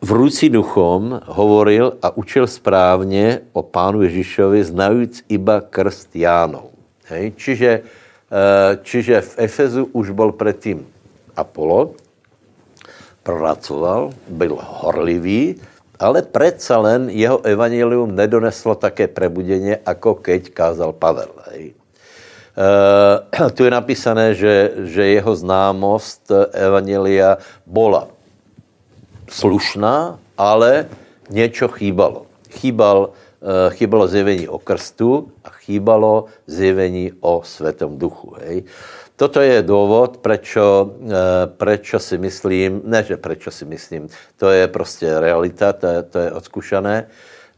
vrůcí 0.00 0.48
duchom 0.48 1.20
hovoril 1.26 1.96
a 2.02 2.16
učil 2.16 2.46
správně 2.46 3.40
o 3.52 3.62
pánu 3.62 4.02
Ježíšovi, 4.02 4.64
znajíc 4.64 5.24
iba 5.28 5.60
krst 5.60 6.16
Jánou. 6.16 6.70
Hej? 7.04 7.32
Čiže, 7.36 7.70
eh, 7.80 8.78
čiže 8.82 9.20
v 9.20 9.34
Efezu 9.38 9.88
už 9.92 10.10
byl 10.10 10.32
předtím 10.32 10.86
Apollo, 11.36 11.92
pracoval, 13.22 14.10
byl 14.28 14.58
horlivý, 14.60 15.60
ale 15.98 16.22
predsa 16.22 16.78
len 16.78 17.10
jeho 17.10 17.42
evangelium 17.44 18.14
nedoneslo 18.14 18.74
také 18.74 19.08
prebudeně, 19.08 19.78
jako 19.86 20.14
keď 20.14 20.50
kázal 20.50 20.92
Pavel. 20.92 21.28
Hej. 21.50 21.77
E, 22.58 23.50
tu 23.54 23.64
je 23.64 23.70
napísané, 23.70 24.34
že, 24.34 24.74
že 24.90 25.06
jeho 25.06 25.36
známost 25.36 26.26
evangelia 26.52 27.38
bola 27.66 28.10
slušná, 29.30 30.18
ale 30.38 30.88
něco 31.30 31.68
chýbalo. 31.68 32.26
Chýbal, 32.50 32.98
uh, 33.08 33.70
chýbalo 33.70 34.08
zjevení 34.08 34.48
o 34.48 34.58
krstu 34.58 35.28
a 35.44 35.50
chýbalo 35.50 36.24
zjevení 36.46 37.12
o 37.20 37.42
Světom 37.44 37.98
duchu. 37.98 38.34
Hej. 38.40 38.64
Toto 39.16 39.40
je 39.40 39.62
důvod, 39.62 40.16
prečo, 40.16 40.94
prečo 41.58 41.98
si 41.98 42.18
myslím, 42.18 42.80
ne, 42.84 43.02
že 43.02 43.16
prečo 43.16 43.50
si 43.50 43.64
myslím, 43.64 44.08
to 44.38 44.50
je 44.50 44.68
prostě 44.68 45.20
realita, 45.20 45.72
to 45.72 45.86
je, 45.86 46.02
to 46.02 46.18
je 46.18 46.32
odskušané, 46.32 47.06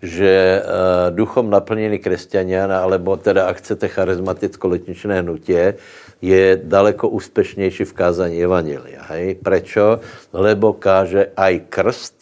že 0.02 0.62
uh, 0.64 1.12
duchom 1.12 1.50
naplněný 1.50 1.98
křesťanian, 1.98 2.72
alebo 2.72 3.16
teda, 3.16 3.52
ak 3.52 3.60
chcete 3.60 3.88
charizmaticko-letničné 3.88 5.20
hnutě, 5.20 5.76
je 6.22 6.60
daleko 6.64 7.08
úspěšnější 7.08 7.84
v 7.84 7.92
kázání 7.92 8.42
Evangelia. 8.42 9.02
Hej? 9.08 9.34
Prečo? 9.44 10.00
Lebo 10.32 10.72
káže 10.72 11.32
aj 11.36 11.60
krst, 11.68 12.16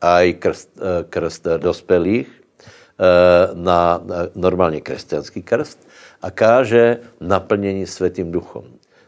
aj 0.00 0.26
krst, 0.32 0.70
eh, 0.78 1.04
krst 1.10 1.46
dospělých, 1.58 2.30
eh, 2.30 3.04
na 3.54 4.02
normálně 4.34 4.80
křesťanský 4.80 5.42
krst 5.42 5.78
a 6.22 6.30
káže 6.30 6.98
naplnění 7.20 7.86
světým 7.86 8.32
duchom. 8.32 8.64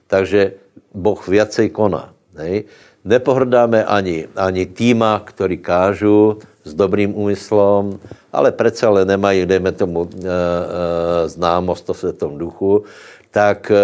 Takže 0.07 0.53
Boh 0.95 1.29
viacej 1.29 1.71
koná. 1.71 2.15
Hej? 2.37 2.65
Nepohrdáme 3.05 3.85
ani, 3.85 4.29
ani 4.37 4.67
týma, 4.67 5.23
který 5.25 5.59
kážu 5.59 6.39
s 6.65 6.75
dobrým 6.75 7.17
úmyslom, 7.19 7.99
ale 8.33 8.53
přece 8.53 8.87
ale 8.87 9.05
nemají, 9.05 9.47
dejme 9.47 9.73
tomu, 9.73 10.07
e, 10.07 10.27
e, 10.27 11.29
známost 11.29 11.91
o 11.91 11.95
světom 11.95 12.39
duchu 12.39 12.85
tak 13.33 13.73
eh, 13.73 13.81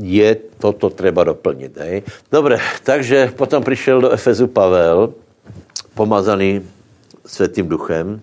je 0.00 0.36
toto 0.58 0.90
třeba 0.90 1.24
doplnit. 1.24 1.76
Hej. 1.76 2.02
Dobře, 2.32 2.58
takže 2.82 3.32
potom 3.36 3.62
přišel 3.62 4.00
do 4.00 4.10
Efezu 4.10 4.46
Pavel, 4.46 5.12
pomazaný 5.94 6.64
světým 7.26 7.68
duchem. 7.68 8.20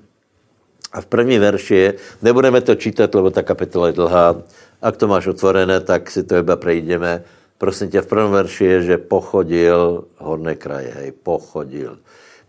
A 0.93 1.01
v 1.01 1.05
první 1.05 1.39
verši 1.39 1.93
nebudeme 2.21 2.61
to 2.61 2.75
čítat, 2.75 3.15
lebo 3.15 3.29
ta 3.29 3.41
kapitola 3.43 3.87
je 3.87 3.93
dlhá, 3.93 4.35
ak 4.81 4.97
to 4.97 5.07
máš 5.07 5.27
otvorené, 5.27 5.79
tak 5.79 6.11
si 6.11 6.23
to 6.23 6.35
iba 6.35 6.55
prejdeme. 6.57 7.23
Prosím 7.61 7.89
tě, 7.89 8.01
v 8.01 8.07
prvním 8.07 8.31
verši 8.31 8.65
je, 8.65 8.81
že 8.81 8.97
pochodil 8.97 10.05
horné 10.17 10.55
kraje, 10.55 10.93
hej, 10.97 11.11
pochodil, 11.11 11.99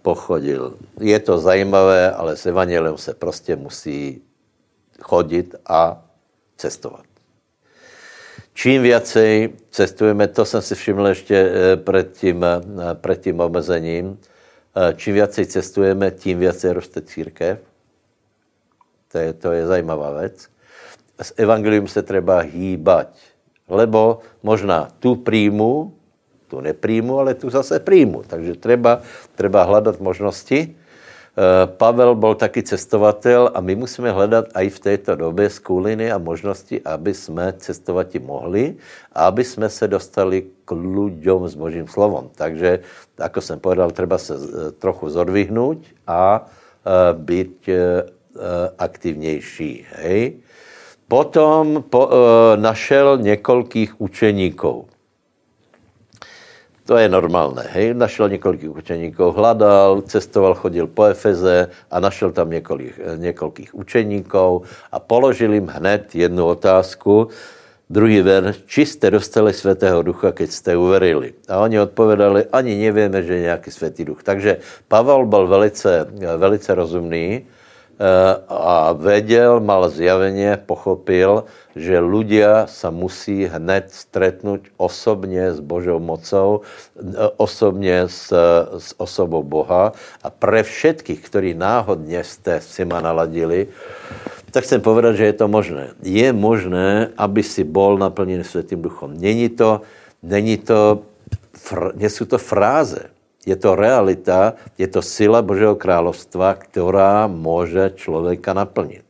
pochodil. 0.03 0.75
Je 1.01 1.19
to 1.21 1.39
zajímavé, 1.39 2.11
ale 2.13 2.37
s 2.37 2.47
evangelem 2.47 2.97
se 2.97 3.15
prostě 3.15 3.57
musí 3.57 4.23
chodit 5.01 5.55
a 5.69 6.09
cestovat. 6.57 7.05
Čím 8.55 8.83
viacej 8.83 9.53
cestujeme, 9.71 10.29
to 10.29 10.45
jsem 10.45 10.63
si 10.63 10.75
všiml 10.75 11.07
ještě 11.07 11.37
eh, 11.37 11.77
před 11.77 12.17
tím, 12.17 12.45
eh, 12.45 12.61
před 12.95 13.21
tím 13.21 13.41
omezením, 13.41 14.17
eh, 14.17 14.95
čím 14.97 15.15
viacej 15.15 15.47
cestujeme, 15.47 16.11
tím 16.11 16.39
viacej 16.39 16.73
roste 16.73 17.05
církev. 17.05 17.61
To 19.13 19.19
je, 19.19 19.33
to 19.33 19.53
je 19.53 19.67
zajímavá 19.67 20.11
věc. 20.25 20.49
S 21.23 21.35
evangelium 21.37 21.89
se 21.89 22.03
třeba 22.03 22.39
hýbať, 22.39 23.32
lebo 23.73 24.21
možná 24.45 24.93
tu 25.01 25.17
príjmu, 25.17 25.97
tu 26.49 26.61
nepríjmu, 26.61 27.19
ale 27.19 27.35
tu 27.35 27.49
zase 27.51 27.81
príjmu. 27.81 28.23
Takže 28.29 28.61
třeba, 28.61 29.01
třeba 29.35 29.65
hledat 29.65 30.01
možnosti, 30.01 30.77
Eh, 31.33 31.67
Pavel 31.67 32.15
byl 32.15 32.35
taky 32.35 32.63
cestovatel 32.63 33.51
a 33.55 33.61
my 33.61 33.75
musíme 33.75 34.13
hledat 34.13 34.45
i 34.55 34.69
v 34.69 34.79
této 34.81 35.17
době 35.17 35.51
skuliny 35.51 36.13
a 36.13 36.19
možnosti, 36.19 36.81
aby 36.85 37.15
jsme 37.15 37.53
cestovati 37.57 38.19
mohli 38.19 38.77
a 39.13 39.27
aby 39.27 39.45
jsme 39.45 39.69
se 39.69 39.89
dostali 39.89 40.45
k 40.65 40.71
lidem 40.71 41.49
s 41.49 41.55
Božím 41.55 41.89
slovom. 41.89 42.29
Takže, 42.37 42.79
jako 43.19 43.41
jsem 43.41 43.61
povedal, 43.61 43.91
třeba 43.91 44.19
se 44.19 44.35
eh, 44.37 44.71
trochu 44.73 45.11
zodvihnout 45.11 45.79
a 46.07 46.45
eh, 46.45 46.91
být 47.17 47.69
aktivnější. 48.79 49.87
Hej? 49.93 50.37
Potom 51.13 51.85
po, 51.93 52.09
našel 52.57 53.19
několikých 53.21 54.01
učeníků. 54.01 54.89
To 56.89 56.97
je 56.97 57.09
normálné. 57.09 57.69
Hej? 57.69 57.95
Našel 57.95 58.29
několik 58.29 58.65
učeníků, 58.65 59.31
hledal, 59.31 60.01
cestoval, 60.01 60.55
chodil 60.55 60.87
po 60.87 61.05
Efeze 61.05 61.69
a 61.91 62.01
našel 62.01 62.33
tam 62.33 62.51
několik, 62.51 62.97
několikých 63.17 63.75
učeníků 63.75 64.63
a 64.93 64.99
položil 64.99 65.53
jim 65.53 65.67
hned 65.67 66.15
jednu 66.15 66.47
otázku. 66.47 67.29
Druhý 67.91 68.21
ver, 68.21 68.55
či 68.67 68.87
jste 68.87 69.11
dostali 69.11 69.53
svatého 69.53 70.03
ducha, 70.03 70.33
keď 70.33 70.51
jste 70.51 70.77
uverili. 70.77 71.35
A 71.49 71.61
oni 71.61 71.81
odpovedali, 71.81 72.45
ani 72.53 72.73
nevíme, 72.89 73.23
že 73.23 73.35
je 73.35 73.41
nějaký 73.41 73.71
svatý 73.71 74.05
duch. 74.05 74.23
Takže 74.23 74.57
Pavel 74.89 75.27
byl 75.27 75.47
velice, 75.47 76.09
velice 76.37 76.75
rozumný, 76.75 77.45
Eh, 77.45 77.62
a 78.49 78.93
věděl, 78.93 79.61
mal 79.61 79.89
zjaveně, 79.89 80.59
pochopil, 80.67 81.45
že 81.77 82.01
ľudia 82.01 82.69
sa 82.69 82.93
musí 82.93 83.49
hned 83.49 83.89
stretnout 83.89 84.61
osobně 84.77 85.53
s 85.53 85.61
Božou 85.61 85.99
mocou, 85.99 86.61
eh, 86.61 87.29
osobně 87.37 88.09
s, 88.09 88.33
s 88.79 88.95
osobou 89.01 89.43
Boha 89.43 89.93
a 90.23 90.29
pre 90.31 90.63
všetkých, 90.63 91.21
ktorí 91.21 91.55
náhodně 91.55 92.25
jste 92.25 92.61
si 92.61 92.85
ma 92.85 93.01
naladili, 93.01 93.69
tak 94.53 94.65
chcem 94.65 94.81
povedat, 94.85 95.17
že 95.17 95.33
je 95.33 95.37
to 95.37 95.49
možné. 95.49 95.97
Je 96.05 96.29
možné, 96.33 97.09
aby 97.17 97.41
si 97.41 97.65
bol 97.65 97.97
naplněn 97.97 98.45
Světým 98.45 98.83
duchom. 98.83 99.17
Není 99.17 99.49
to, 99.49 99.81
není 100.23 100.61
to, 100.61 101.09
nejsou 101.97 102.25
to 102.25 102.39
fráze 102.39 103.09
je 103.47 103.57
to 103.57 103.75
realita, 103.75 104.55
je 104.79 104.87
to 104.87 105.03
sila 105.03 105.43
Božího 105.43 105.75
královstva, 105.75 106.55
která 106.55 107.27
může 107.27 107.91
člověka 107.95 108.55
naplnit. 108.55 109.03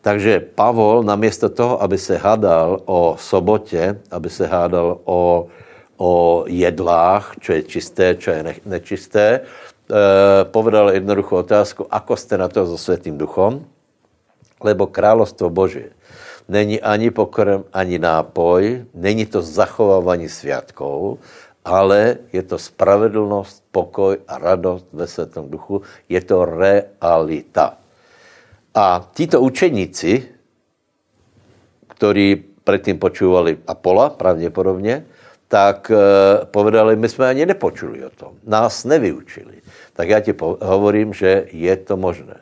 Takže 0.00 0.40
Pavol 0.40 1.02
namiesto 1.02 1.48
toho, 1.48 1.82
aby 1.82 1.98
se 1.98 2.16
hádal 2.16 2.80
o 2.84 3.16
sobotě, 3.20 4.00
aby 4.10 4.30
se 4.30 4.46
hádal 4.46 4.98
o, 5.04 5.46
o 5.96 6.44
jedlách, 6.48 7.36
čo 7.40 7.52
je 7.52 7.62
čisté, 7.62 8.16
čo 8.16 8.30
je 8.30 8.40
nečisté, 8.64 9.40
eh, 9.40 10.44
povedal 10.48 10.90
jednoduchou 10.90 11.36
otázku, 11.36 11.86
ako 11.90 12.16
jste 12.16 12.38
na 12.38 12.48
to 12.48 12.66
so 12.66 12.80
Světým 12.80 13.18
duchom, 13.18 13.60
lebo 14.64 14.86
královstvo 14.88 15.50
Boží 15.50 15.84
není 16.48 16.80
ani 16.80 17.10
pokrm, 17.10 17.64
ani 17.72 17.98
nápoj, 17.98 18.84
není 18.94 19.26
to 19.26 19.42
zachovávání 19.42 20.28
sviatkov, 20.28 21.18
ale 21.64 22.16
je 22.32 22.42
to 22.42 22.58
spravedlnost, 22.58 23.64
pokoj 23.70 24.18
a 24.28 24.38
radost 24.38 24.86
ve 24.92 25.06
Světém 25.06 25.50
duchu. 25.50 25.82
Je 26.08 26.20
to 26.20 26.44
realita. 26.44 27.76
A 28.74 29.10
títo 29.14 29.40
učeníci, 29.40 30.28
kteří 31.88 32.44
předtím 32.64 32.98
počúvali 32.98 33.58
Apola, 33.66 34.10
pravděpodobně, 34.10 35.04
tak 35.48 35.90
e, 35.90 35.96
povedali, 36.46 36.96
my 36.96 37.08
jsme 37.08 37.28
ani 37.28 37.46
nepočuli 37.46 38.04
o 38.04 38.10
tom. 38.10 38.32
Nás 38.46 38.84
nevyučili. 38.84 39.54
Tak 39.92 40.08
já 40.08 40.20
ti 40.20 40.34
hovorím, 40.62 41.12
že 41.12 41.46
je 41.52 41.76
to 41.76 41.96
možné. 41.96 42.40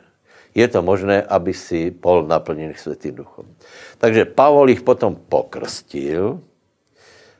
Je 0.55 0.67
to 0.67 0.81
možné, 0.81 1.23
aby 1.23 1.53
si 1.53 1.91
pol 1.91 2.25
naplněný 2.27 2.73
Světým 2.77 3.15
duchom. 3.15 3.45
Takže 3.97 4.25
Pavol 4.25 4.69
jich 4.69 4.81
potom 4.81 5.15
pokrstil 5.15 6.39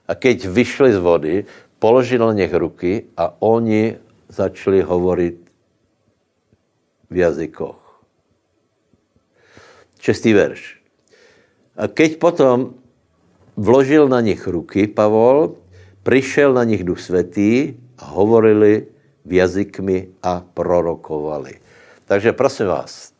a 0.09 0.15
keď 0.15 0.45
vyšli 0.45 0.93
z 0.93 0.97
vody, 0.97 1.35
položil 1.79 2.27
na 2.27 2.33
něch 2.33 2.53
ruky 2.53 3.05
a 3.17 3.41
oni 3.41 3.97
začali 4.27 4.81
hovorit 4.81 5.51
v 7.09 7.15
jazykoch. 7.17 8.03
Šestý 9.99 10.33
verš. 10.33 10.79
A 11.79 11.87
keď 11.87 12.19
potom 12.19 12.75
vložil 13.57 14.07
na 14.07 14.21
nich 14.21 14.43
ruky 14.47 14.87
Pavol, 14.87 15.55
přišel 16.03 16.53
na 16.53 16.63
nich 16.63 16.83
duch 16.83 16.99
svatý 16.99 17.75
a 17.97 18.15
hovorili 18.15 18.87
v 19.25 19.31
jazykmi 19.33 20.23
a 20.23 20.43
prorokovali. 20.53 21.59
Takže 22.05 22.33
prosím 22.33 22.67
vás, 22.67 23.13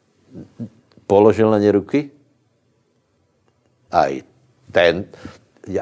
položil 1.07 1.51
na 1.51 1.59
ně 1.59 1.71
ruky? 1.71 2.11
Aj 3.91 4.23
ten. 4.71 5.05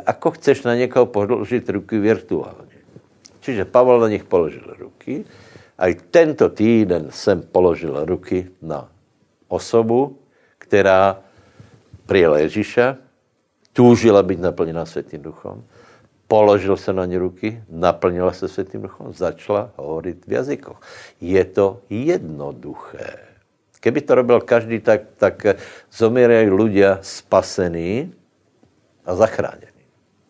Ako 0.06 0.32
chceš 0.32 0.63
na 0.63 0.76
někoho 0.76 1.06
položit 1.06 1.70
ruky 1.70 2.00
virtuálně? 2.00 2.67
Čiže 3.48 3.64
Pavel 3.64 4.04
na 4.04 4.12
nich 4.12 4.28
položil 4.28 4.68
ruky. 4.76 5.24
A 5.80 5.96
tento 5.96 6.52
týden 6.52 7.08
jsem 7.16 7.48
položil 7.48 7.96
ruky 8.04 8.52
na 8.60 8.92
osobu, 9.48 10.20
která 10.60 11.24
přijela 12.04 12.44
Ježíša, 12.44 12.98
túžila 13.72 14.20
být 14.24 14.44
naplněna 14.44 14.86
Světým 14.86 15.22
duchom, 15.22 15.64
položil 16.28 16.78
se 16.78 16.92
na 16.94 17.06
ně 17.06 17.20
ruky, 17.20 17.64
naplnila 17.70 18.34
se 18.34 18.48
Světým 18.52 18.82
duchom, 18.82 19.14
začala 19.14 19.72
hovorit 19.80 20.28
v 20.28 20.32
jazykoch. 20.32 20.82
Je 21.22 21.46
to 21.46 21.80
jednoduché. 21.88 23.32
Keby 23.80 24.02
to 24.02 24.16
robil 24.16 24.42
každý, 24.42 24.84
tak, 24.84 25.16
tak 25.16 25.56
zomierají 25.94 26.52
ľudia 26.52 27.00
spasení 27.00 28.12
a 29.06 29.16
zachránění. 29.16 29.86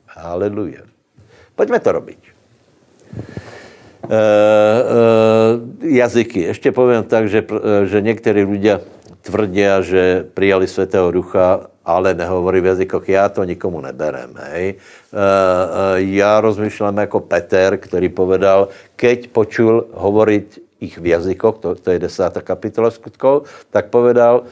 Haleluja. 0.06 0.86
Pojďme 1.58 1.80
to 1.80 1.92
robiť. 1.92 2.22
E, 4.10 4.18
e, 4.18 5.98
jazyky. 5.98 6.42
Ještě 6.42 6.72
povím 6.72 7.04
tak, 7.04 7.30
že, 7.30 7.44
že 7.86 8.02
někteří 8.02 8.44
lidé 8.44 8.80
tvrdí, 9.22 9.64
že 9.82 10.26
přijali 10.34 10.68
Svatého 10.68 11.12
Ducha, 11.12 11.68
ale 11.86 12.14
nehovorí 12.14 12.62
v 12.62 12.66
jazykoch. 12.66 13.10
Já 13.10 13.30
to 13.30 13.44
nikomu 13.44 13.82
neberem. 13.82 14.32
Hej. 14.36 14.76
Já 15.96 16.42
rozmýšlám 16.42 16.98
jako 16.98 17.20
Peter, 17.20 17.78
který 17.78 18.10
povedal, 18.10 18.68
keď 18.96 19.28
počul 19.28 19.88
hovoriť 19.94 20.60
ich 20.80 20.98
v 20.98 21.06
jazykoch, 21.06 21.58
to, 21.58 21.76
to 21.76 21.92
je 21.92 22.00
desátá 22.00 22.42
kapitola 22.42 22.92
skutkov, 22.92 23.50
tak 23.72 23.90
povedal, 23.90 24.46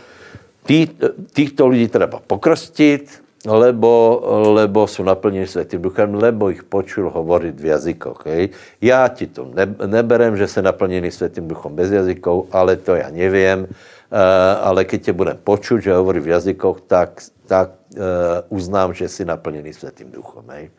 tý, 0.66 0.90
týchto 1.34 1.68
lidí 1.70 1.88
treba 1.88 2.18
pokrstit, 2.18 3.22
lebo, 3.46 4.22
lebo 4.54 4.88
jsou 4.88 5.04
naplněni 5.04 5.48
světým 5.48 5.82
duchem, 5.82 6.16
lebo 6.16 6.50
jich 6.50 6.64
počul 6.64 7.10
hovorit 7.10 7.60
v 7.60 7.66
jazykoch. 7.66 8.26
Hej. 8.26 8.50
Já 8.82 9.08
ti 9.08 9.28
to 9.28 9.48
ne, 9.54 9.76
neberem, 9.86 10.38
že 10.38 10.48
se 10.48 10.62
naplněni 10.62 11.12
světým 11.12 11.48
duchem 11.48 11.76
bez 11.76 11.92
jazykov, 11.92 12.46
ale 12.52 12.76
to 12.76 12.96
já 12.96 13.10
nevím. 13.10 13.60
Uh, 13.60 14.20
ale 14.62 14.86
keď 14.86 15.02
tě 15.02 15.14
budem 15.14 15.38
počuť, 15.44 15.82
že 15.82 15.94
hovorí 15.94 16.20
v 16.20 16.28
jazykoch, 16.28 16.82
tak, 16.88 17.22
tak 17.48 17.70
uh, 17.98 18.02
uznám, 18.50 18.94
že 18.94 19.10
jsi 19.10 19.26
naplněný 19.26 19.74
světým 19.74 20.12
duchem. 20.12 20.44
Hej. 20.48 20.70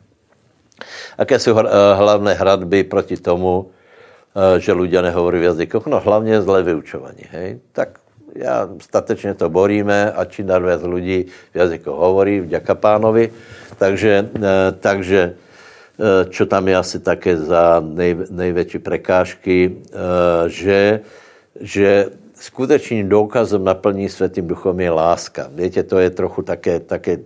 Aké 1.18 1.38
jsou 1.38 1.52
uh, 1.52 1.60
hlavné 1.94 2.34
hradby 2.34 2.84
proti 2.84 3.16
tomu, 3.16 3.66
Eh, 4.36 4.60
že 4.60 4.76
ľudia 4.76 5.00
nehovorí 5.00 5.40
v 5.40 5.48
jazykoch. 5.48 5.88
No 5.88 6.00
hlavně 6.00 6.42
zlé 6.42 6.62
vyučování. 6.62 7.24
Hej? 7.30 7.60
Tak 7.72 7.88
já 8.36 8.68
statečně 8.80 9.34
to 9.34 9.50
boríme 9.50 10.12
a 10.12 10.24
čím 10.24 10.46
dál 10.46 10.62
lidí 10.82 11.26
v 11.52 11.56
jazykoch 11.56 11.96
hovorí, 11.98 12.40
vďaka 12.40 12.74
pánovi. 12.74 13.32
Takže, 13.78 14.28
eh, 14.34 14.72
takže 14.80 15.20
eh, 15.32 16.24
čo 16.28 16.46
tam 16.46 16.68
je 16.68 16.76
asi 16.76 16.98
také 17.00 17.36
za 17.36 17.80
nej, 17.80 18.16
největší 18.30 18.78
prekážky, 18.78 19.76
že, 20.46 21.00
že 21.60 22.06
skutečným 22.36 23.08
důkazem 23.08 23.64
naplní 23.64 24.08
světým 24.08 24.46
duchom 24.46 24.80
je 24.80 24.90
láska. 24.90 25.48
Víte, 25.52 25.82
to 25.82 25.98
je 25.98 26.10
trochu 26.10 26.42
také, 26.42 26.80
také 26.80 27.18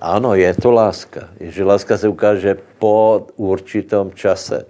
ano, 0.00 0.34
je 0.34 0.54
to 0.54 0.70
láska. 0.70 1.28
Že 1.40 1.64
láska 1.64 1.98
se 1.98 2.08
ukáže 2.08 2.56
po 2.78 3.26
určitom 3.36 4.12
čase. 4.14 4.66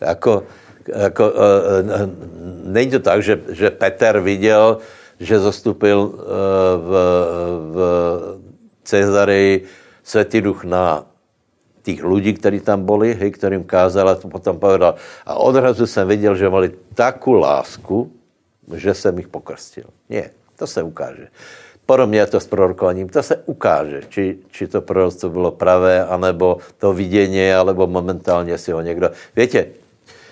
Jako, 0.00 0.44
jako, 0.96 1.30
uh, 1.30 1.36
není 2.64 2.90
to 2.90 2.98
tak, 2.98 3.22
že, 3.22 3.40
že 3.48 3.70
Peter 3.70 4.20
viděl, 4.20 4.78
že 5.20 5.38
zastupil 5.38 5.98
uh, 5.98 6.20
v, 6.76 6.90
v 7.72 7.76
Cezarii 8.84 9.64
Světý 10.02 10.40
duch 10.40 10.64
na 10.64 11.04
těch 11.82 12.04
lidí, 12.04 12.34
kteří 12.34 12.60
tam 12.60 12.84
byli, 12.84 13.14
hej, 13.14 13.30
kterým 13.30 13.64
kázal 13.64 14.08
a 14.08 14.14
to 14.14 14.28
potom 14.28 14.58
povedal. 14.58 14.94
A 15.26 15.34
odrazu 15.34 15.86
jsem 15.86 16.08
viděl, 16.08 16.36
že 16.36 16.48
mali 16.48 16.72
takovou 16.94 17.38
lásku, 17.38 18.12
že 18.74 18.94
jsem 18.94 19.18
jich 19.18 19.28
pokrstil. 19.28 19.84
Ne, 20.08 20.30
to 20.56 20.66
se 20.66 20.82
ukáže. 20.82 21.28
Podobně 21.86 22.18
je 22.18 22.26
to 22.26 22.40
s 22.40 22.46
prorokovaním. 22.46 23.08
To 23.08 23.22
se 23.22 23.36
ukáže, 23.48 24.02
či, 24.08 24.38
či 24.50 24.68
to 24.68 24.80
proroctvo 24.80 25.28
bylo 25.28 25.50
pravé, 25.50 26.04
anebo 26.04 26.60
to 26.78 26.92
vidění, 26.92 27.52
alebo 27.52 27.86
momentálně 27.86 28.58
si 28.58 28.72
ho 28.72 28.80
někdo... 28.80 29.10
Víte, 29.36 29.66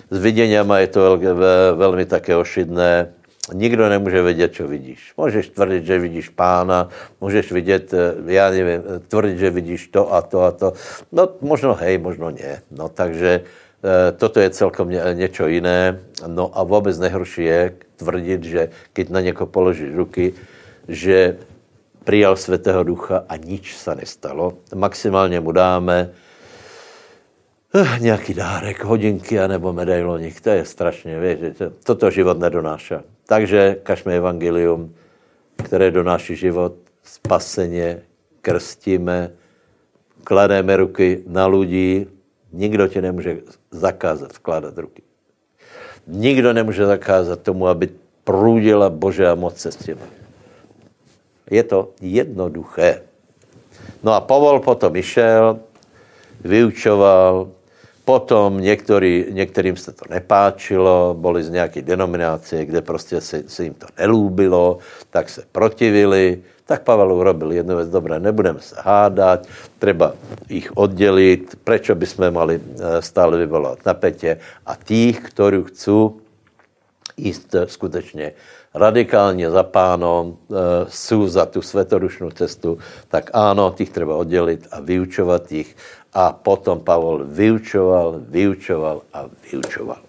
s 0.09 0.19
viděněma 0.19 0.79
je 0.79 0.87
to 0.87 1.17
vel, 1.17 1.75
velmi 1.75 2.05
také 2.05 2.35
ošidné. 2.35 3.13
Nikdo 3.53 3.89
nemůže 3.89 4.21
vědět, 4.21 4.53
co 4.53 4.67
vidíš. 4.67 5.13
Můžeš 5.17 5.49
tvrdit, 5.49 5.85
že 5.85 5.99
vidíš 5.99 6.29
pána, 6.29 6.89
můžeš 7.21 7.51
vidět, 7.51 7.93
eh, 7.93 8.13
já 8.25 8.49
nevím, 8.49 8.83
tvrdit, 9.07 9.37
že 9.37 9.49
vidíš 9.49 9.87
to 9.87 10.13
a 10.13 10.21
to 10.21 10.41
a 10.41 10.51
to. 10.51 10.73
No 11.11 11.29
možno 11.41 11.73
hej, 11.73 11.97
možno 11.97 12.31
ne. 12.31 12.61
No 12.71 12.89
takže 12.89 13.41
e, 13.83 14.11
toto 14.11 14.39
je 14.39 14.49
celkom 14.49 14.89
ně, 14.89 15.01
něco 15.13 15.47
jiné. 15.47 15.99
No 16.27 16.51
a 16.53 16.63
vůbec 16.63 16.99
nejhorší 16.99 17.43
je 17.43 17.73
tvrdit, 17.95 18.43
že 18.43 18.69
když 18.93 19.07
na 19.07 19.21
někoho 19.21 19.47
položíš 19.47 19.95
ruky, 19.95 20.33
že 20.87 21.37
přijal 22.03 22.35
Svatého 22.35 22.83
Ducha 22.83 23.23
a 23.29 23.35
nič 23.35 23.75
se 23.75 23.95
nestalo. 23.95 24.53
Maximálně 24.75 25.39
mu 25.39 25.51
dáme 25.51 26.09
uh, 27.81 27.99
nějaký 27.99 28.33
dárek, 28.33 28.83
hodinky 28.83 29.39
anebo 29.39 29.73
medailonik, 29.73 30.41
to 30.41 30.49
je 30.49 30.65
strašně, 30.65 31.37
to, 31.57 31.69
toto 31.83 32.11
život 32.11 32.39
nedonáša. 32.39 33.03
Takže 33.25 33.77
kažme 33.83 34.15
evangelium, 34.15 34.93
které 35.55 35.91
donáší 35.91 36.35
život, 36.35 36.73
spaseně, 37.03 38.01
krstíme, 38.41 39.31
klademe 40.23 40.77
ruky 40.77 41.23
na 41.27 41.47
lidi, 41.47 42.07
nikdo 42.53 42.87
ti 42.87 43.01
nemůže 43.01 43.37
zakázat 43.71 44.33
vkládat 44.33 44.77
ruky. 44.77 45.01
Nikdo 46.07 46.53
nemůže 46.53 46.85
zakázat 46.85 47.41
tomu, 47.41 47.67
aby 47.67 47.89
průdila 48.23 48.89
Božá 48.89 49.35
moc 49.35 49.57
se 49.57 49.71
s 49.71 49.75
těmi. 49.75 50.01
Je 51.51 51.63
to 51.63 51.91
jednoduché. 52.01 53.01
No 54.03 54.13
a 54.13 54.21
Pavol 54.21 54.59
potom 54.59 54.93
vyšel, 54.93 55.59
vyučoval, 56.43 57.47
Potom 58.07 58.61
některý, 58.61 59.25
některým 59.29 59.75
se 59.75 59.91
to 59.91 60.05
nepáčilo, 60.09 61.15
byli 61.19 61.43
z 61.43 61.49
nějaké 61.49 61.81
denominace, 61.81 62.65
kde 62.65 62.81
prostě 62.81 63.21
se, 63.21 63.43
se 63.47 63.63
jim 63.63 63.73
to 63.73 63.87
nelúbilo, 63.99 64.77
tak 65.09 65.29
se 65.29 65.43
protivili. 65.51 66.39
Tak 66.65 66.83
Pavel 66.83 67.13
urobil 67.13 67.51
jednu 67.51 67.75
věc, 67.75 67.89
dobré, 67.89 68.19
nebudeme 68.19 68.59
se 68.59 68.75
hádat, 68.79 69.47
třeba 69.79 70.13
jich 70.49 70.77
oddělit, 70.77 71.59
prečo 71.63 71.95
by 71.95 72.05
jsme 72.05 72.31
mali 72.31 72.61
eh, 72.63 73.01
stále 73.01 73.37
vyvolat 73.37 73.79
napětě 73.85 74.39
a 74.65 74.75
těch, 74.75 75.19
kteří 75.19 75.57
chcou 75.67 76.17
jíst 77.17 77.55
skutečně 77.65 78.33
radikálně 78.77 79.51
za 79.51 79.63
pánom, 79.63 80.37
e, 80.37 80.55
jsou 80.89 81.27
za 81.27 81.45
tu 81.45 81.61
svetodušnou 81.61 82.31
cestu, 82.31 82.77
tak 83.07 83.29
ano, 83.33 83.73
těch 83.77 83.89
třeba 83.89 84.15
oddělit 84.15 84.67
a 84.71 84.79
vyučovat 84.79 85.51
jich 85.51 85.75
a 86.17 86.33
potom 86.33 86.81
Pavol 86.81 87.29
vyučoval, 87.29 88.25
vyučoval 88.25 89.01
a 89.13 89.29
vyučoval. 89.51 90.01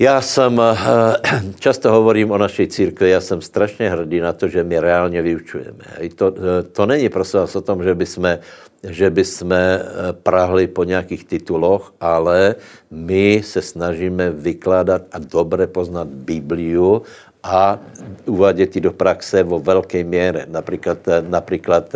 Já 0.00 0.20
jsem, 0.20 0.60
eh, 0.60 1.52
často 1.60 1.92
hovorím 1.92 2.30
o 2.30 2.38
naší 2.38 2.68
církvi, 2.68 3.10
já 3.10 3.20
jsem 3.20 3.40
strašně 3.44 3.90
hrdý 3.90 4.20
na 4.20 4.32
to, 4.32 4.48
že 4.48 4.64
my 4.64 4.80
reálně 4.80 5.22
vyučujeme. 5.22 5.84
To, 6.16 6.32
eh, 6.32 6.62
to 6.72 6.86
není 6.86 7.08
prostě 7.08 7.38
o 7.38 7.60
tom, 7.60 7.84
že 7.84 7.94
by 7.94 8.06
jsme, 8.06 8.40
že 8.80 9.10
by 9.10 9.24
jsme 9.24 9.60
eh, 9.60 10.12
prahli 10.12 10.72
po 10.72 10.88
nějakých 10.88 11.24
tituloch, 11.24 11.92
ale 12.00 12.56
my 12.90 13.44
se 13.44 13.60
snažíme 13.60 14.30
vykládat 14.30 15.02
a 15.12 15.18
dobře 15.20 15.66
poznat 15.66 16.08
Bibliu 16.08 17.02
a 17.44 17.78
uvádět 18.24 18.76
ji 18.76 18.80
do 18.80 18.92
praxe 18.92 19.42
vo 19.42 19.60
velké 19.60 20.04
míře. 20.04 20.48
Například, 20.48 20.98
například 21.28 21.94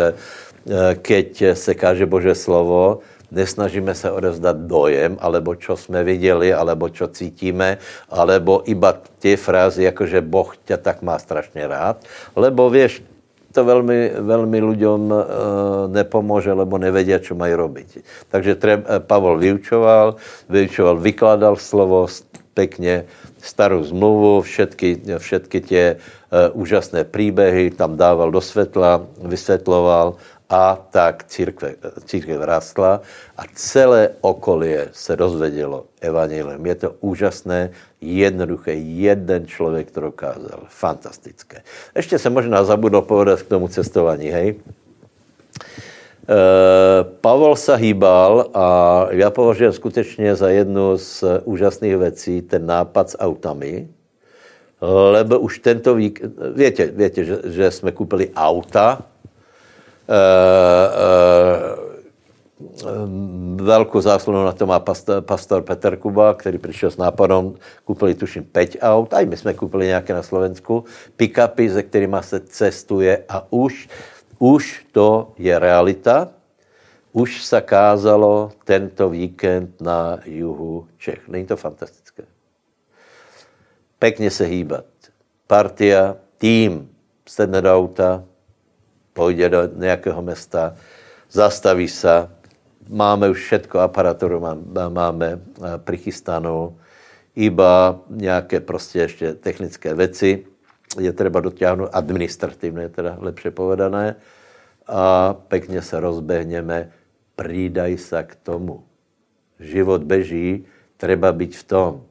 keď 1.03 1.57
se 1.57 1.75
káže 1.75 2.07
Bože 2.07 2.35
slovo, 2.35 3.05
nesnažíme 3.35 3.95
se 3.95 4.11
odevzdat 4.11 4.57
dojem, 4.57 5.19
alebo 5.21 5.55
čo 5.55 5.77
jsme 5.77 6.05
viděli, 6.05 6.53
alebo 6.55 6.89
čo 6.89 7.11
cítíme, 7.11 7.79
alebo 8.09 8.63
iba 8.65 8.95
ty 9.19 9.37
frázy, 9.37 9.83
jako 9.83 10.07
že 10.07 10.21
Boh 10.21 10.57
tě 10.65 10.77
tak 10.77 11.03
má 11.03 11.19
strašně 11.19 11.67
rád, 11.67 12.05
lebo 12.37 12.71
věš, 12.71 13.03
to 13.55 13.65
velmi, 13.65 14.11
velmi 14.19 14.61
lidem 14.61 15.15
e, 15.15 15.15
nepomůže, 15.89 16.53
lebo 16.53 16.79
nevědí, 16.79 17.13
co 17.23 17.35
mají 17.35 17.55
robiť. 17.55 17.99
Takže 18.29 18.55
treb, 18.55 18.81
eh, 18.83 19.01
Pavel 19.01 19.39
vyučoval, 19.39 20.17
vyučoval, 20.49 20.97
vykládal 20.99 21.57
slovo 21.57 22.07
pekně, 22.55 23.05
starou 23.43 23.83
zmluvu, 23.83 24.43
všetky, 24.43 25.19
všetky 25.19 25.61
tě 25.61 25.97
uh, 25.97 26.63
úžasné 26.63 27.05
příběhy 27.05 27.71
tam 27.71 27.97
dával 27.97 28.31
do 28.31 28.41
světla, 28.41 29.03
vysvětloval 29.23 30.15
a 30.51 30.77
tak 30.91 31.25
církve, 31.25 31.75
církev 32.05 32.41
rastla 32.43 33.01
a 33.37 33.43
celé 33.55 34.11
okolie 34.21 34.89
se 34.93 35.17
rozvedelo 35.17 35.87
evangelium. 36.01 36.67
Je 36.67 36.75
to 36.75 36.89
úžasné, 37.01 37.71
jednoduché, 38.01 38.73
jeden 38.75 39.47
člověk 39.47 39.91
to 39.91 40.01
dokázal. 40.01 40.69
Fantastické. 40.69 41.63
Ještě 41.97 42.19
se 42.19 42.31
možná 42.31 42.65
zabudl 42.65 43.01
povedat 43.01 43.43
k 43.43 43.49
tomu 43.49 43.69
cestování, 43.69 44.29
hej? 44.29 44.55
Eh, 46.25 47.05
Pavel 47.21 47.53
sa 47.57 47.77
hýbal 47.77 48.49
a 48.57 48.67
já 49.13 49.31
považuji 49.31 49.73
skutečně 49.73 50.37
za 50.37 50.49
jednu 50.49 50.99
z 50.99 51.25
úžasných 51.45 51.97
věcí 51.97 52.43
ten 52.43 52.67
nápad 52.67 53.11
s 53.11 53.19
autami, 53.19 53.89
lebo 55.13 55.39
už 55.39 55.59
tento 55.59 55.95
vík, 55.95 56.25
větě, 56.55 56.87
větě 56.87 57.25
že, 57.25 57.37
že 57.45 57.71
jsme 57.71 57.93
koupili 57.93 58.31
auta, 58.37 59.05
velkou 63.57 64.01
zásluhu 64.01 64.45
na 64.45 64.53
to 64.53 64.67
má 64.67 64.81
pastor, 64.81 65.23
pastor 65.23 65.63
Petr 65.63 65.97
Kuba, 65.97 66.35
který 66.35 66.59
přišel 66.59 66.91
s 66.91 66.97
nápadem, 66.97 67.55
koupili 67.85 68.15
tuším 68.15 68.45
5 68.45 68.77
aut, 68.81 69.15
a 69.15 69.21
i 69.21 69.27
my 69.27 69.37
jsme 69.37 69.55
koupili 69.55 69.87
nějaké 69.87 70.15
na 70.15 70.23
Slovensku, 70.23 70.85
pick-upy, 71.17 71.73
se 71.73 71.83
kterými 71.83 72.17
se 72.21 72.41
cestuje 72.41 73.25
a 73.29 73.47
už 73.51 73.89
už 74.39 74.87
to 74.93 75.33
je 75.39 75.59
realita. 75.59 76.29
Už 77.13 77.45
se 77.45 77.61
kázalo 77.61 78.53
tento 78.65 79.09
víkend 79.09 79.81
na 79.81 80.19
juhu 80.25 80.89
Čech. 80.99 81.29
Není 81.29 81.47
to 81.47 81.57
fantastické? 81.57 82.23
Pekně 83.99 84.31
se 84.31 84.45
hýbat. 84.45 84.85
Partia, 85.47 86.17
tým, 86.39 86.91
sedne 87.29 87.63
do 87.63 87.75
auta, 87.75 88.25
pojde 89.15 89.49
do 89.49 89.59
nějakého 89.77 90.23
města, 90.23 90.75
zastaví 91.31 91.89
se, 91.89 92.29
máme 92.89 93.31
už 93.31 93.45
všetko 93.45 93.81
aparaturu, 93.81 94.43
máme 94.89 95.39
eh, 95.39 95.79
prichystanou, 95.79 96.77
iba 97.37 98.01
nějaké 98.11 98.61
prostě 98.61 98.99
ještě 98.99 99.35
technické 99.35 99.95
věci 99.95 100.45
je 101.01 101.13
třeba 101.13 101.41
dotáhnout 101.41 101.91
administrativně, 101.93 102.89
teda 102.89 103.17
lepše 103.21 103.51
povedané, 103.51 104.17
a 104.87 105.35
pekně 105.35 105.83
se 105.83 106.01
rozbehneme, 106.01 106.91
prídaj 107.37 107.99
se 107.99 108.23
k 108.23 108.35
tomu. 108.35 108.85
Život 109.61 110.03
beží, 110.05 110.65
treba 110.97 111.33
být 111.33 111.57
v 111.57 111.65
tom. 111.65 112.05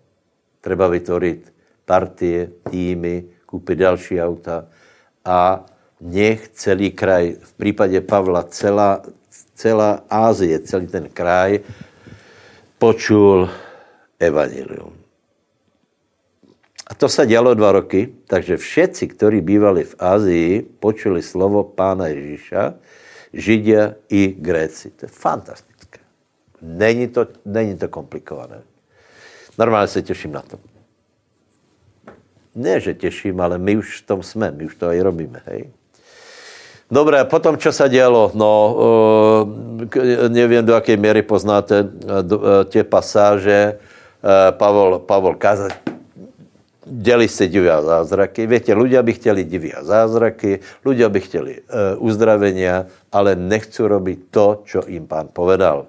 Treba 0.62 0.88
vytvořit 0.88 1.54
partie, 1.86 2.50
týmy, 2.70 3.24
koupit 3.46 3.76
další 3.76 4.22
auta 4.22 4.66
a 5.26 5.66
nech 6.04 6.50
celý 6.50 6.92
kraj, 6.92 7.36
v 7.40 7.54
případě 7.54 8.02
Pavla 8.02 8.44
celá, 8.44 9.02
celá 9.56 10.04
Ázie, 10.10 10.60
celý 10.60 10.88
ten 10.88 11.10
kraj 11.10 11.60
počul 12.78 13.50
evangelium. 14.20 14.94
A 16.88 16.96
to 16.96 17.10
se 17.10 17.26
dělo 17.26 17.54
dva 17.54 17.72
roky, 17.72 18.14
takže 18.28 18.58
všetci, 18.58 19.08
kteří 19.08 19.42
bývali 19.42 19.84
v 19.84 19.96
Ázii, 20.00 20.62
počuli 20.80 21.22
slovo 21.24 21.64
pána 21.64 22.08
Ježíša, 22.08 22.74
Židia 23.34 23.96
i 24.10 24.36
Gréci. 24.38 24.92
To 24.92 25.06
je 25.06 25.10
fantastické. 25.10 26.00
Není 26.62 27.08
to, 27.08 27.28
není 27.46 27.78
to 27.78 27.88
komplikované. 27.88 28.62
Normálně 29.58 29.88
se 29.88 30.02
těším 30.02 30.32
na 30.32 30.42
to. 30.42 30.60
Ne, 32.56 32.80
že 32.80 32.94
těším, 32.94 33.42
ale 33.42 33.58
my 33.58 33.78
už 33.78 34.02
v 34.02 34.06
tom 34.06 34.24
jsme, 34.24 34.52
my 34.52 34.66
už 34.66 34.76
to 34.76 34.92
i 34.92 35.02
robíme, 35.02 35.42
hej. 35.46 35.72
Dobré, 36.94 37.20
a 37.20 37.26
potom, 37.26 37.58
co 37.58 37.72
se 37.74 37.90
dělo? 37.90 38.32
No, 38.34 38.76
uh, 39.82 40.30
nevím, 40.30 40.66
do 40.66 40.74
jaké 40.74 40.98
míry 40.98 41.22
poznáte 41.22 41.82
uh, 41.82 41.90
tě 42.70 42.84
pasáže. 42.84 43.82
Uh, 44.22 44.30
Pavel, 44.58 45.00
Pavel 45.00 45.36
kázal, 45.36 45.70
děli 46.86 47.28
se 47.28 47.48
divy 47.48 47.70
a 47.70 47.82
zázraky. 47.82 48.48
Větě, 48.48 48.76
ľudia 48.76 49.04
by 49.04 49.14
chtěli 49.14 49.44
divy 49.44 49.74
a 49.74 49.84
zázraky, 49.84 50.60
ľudia 50.86 51.10
by 51.10 51.20
chtěli 51.20 51.54
e, 51.56 51.62
uzdravenia, 51.96 52.86
ale 53.12 53.36
nechci 53.36 53.84
robit 53.84 54.20
to, 54.30 54.62
co 54.68 54.82
jim 54.88 55.08
pán 55.08 55.28
povedal. 55.34 55.86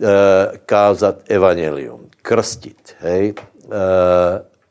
E, 0.00 0.58
kázat 0.66 1.16
evangelium, 1.28 2.00
krstit, 2.22 2.94
hej. 3.00 3.34
E, 3.34 3.82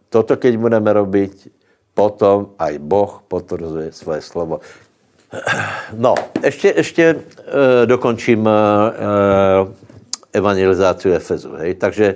toto, 0.09 0.37
keď 0.37 0.57
budeme 0.57 0.89
robiť, 0.93 1.51
potom 1.93 2.55
aj 2.55 2.79
Boh 2.79 3.19
potvrzuje 3.27 3.91
svoje 3.91 4.21
slovo. 4.23 4.63
No, 5.93 6.15
ještě, 6.43 6.73
ještě 6.77 7.15
e, 7.83 7.85
dokončím 7.85 8.47
e, 8.47 8.51
evangelizáciu 10.33 11.13
Efezu. 11.13 11.51
Hej. 11.55 11.75
Takže 11.75 12.15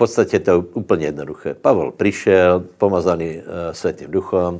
podstatě 0.00 0.38
to 0.40 0.50
je 0.50 0.56
úplně 0.56 1.06
jednoduché. 1.06 1.54
Pavel 1.54 1.92
přišel, 1.92 2.64
pomazaný 2.78 3.36
e, 3.36 3.74
světým 3.74 4.10
duchom, 4.10 4.58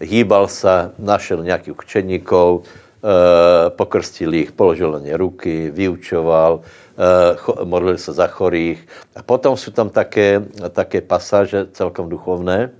hýbal 0.00 0.48
se, 0.48 0.92
našel 0.98 1.40
nějakých 1.40 1.78
učeníků, 1.78 2.60
e, 2.60 3.70
pokrstil 3.70 4.34
jich, 4.34 4.52
položil 4.52 4.92
na 4.92 4.98
ně 4.98 5.16
ruky, 5.16 5.72
vyučoval, 5.72 6.60
e, 6.60 7.64
modlil 7.64 7.96
se 7.98 8.12
za 8.12 8.26
chorých. 8.26 8.84
A 9.16 9.22
potom 9.24 9.56
jsou 9.56 9.72
tam 9.72 9.88
také, 9.88 10.44
také 10.76 11.00
pasáže 11.00 11.72
celkom 11.72 12.12
duchovné. 12.12 12.68
E, 12.68 12.72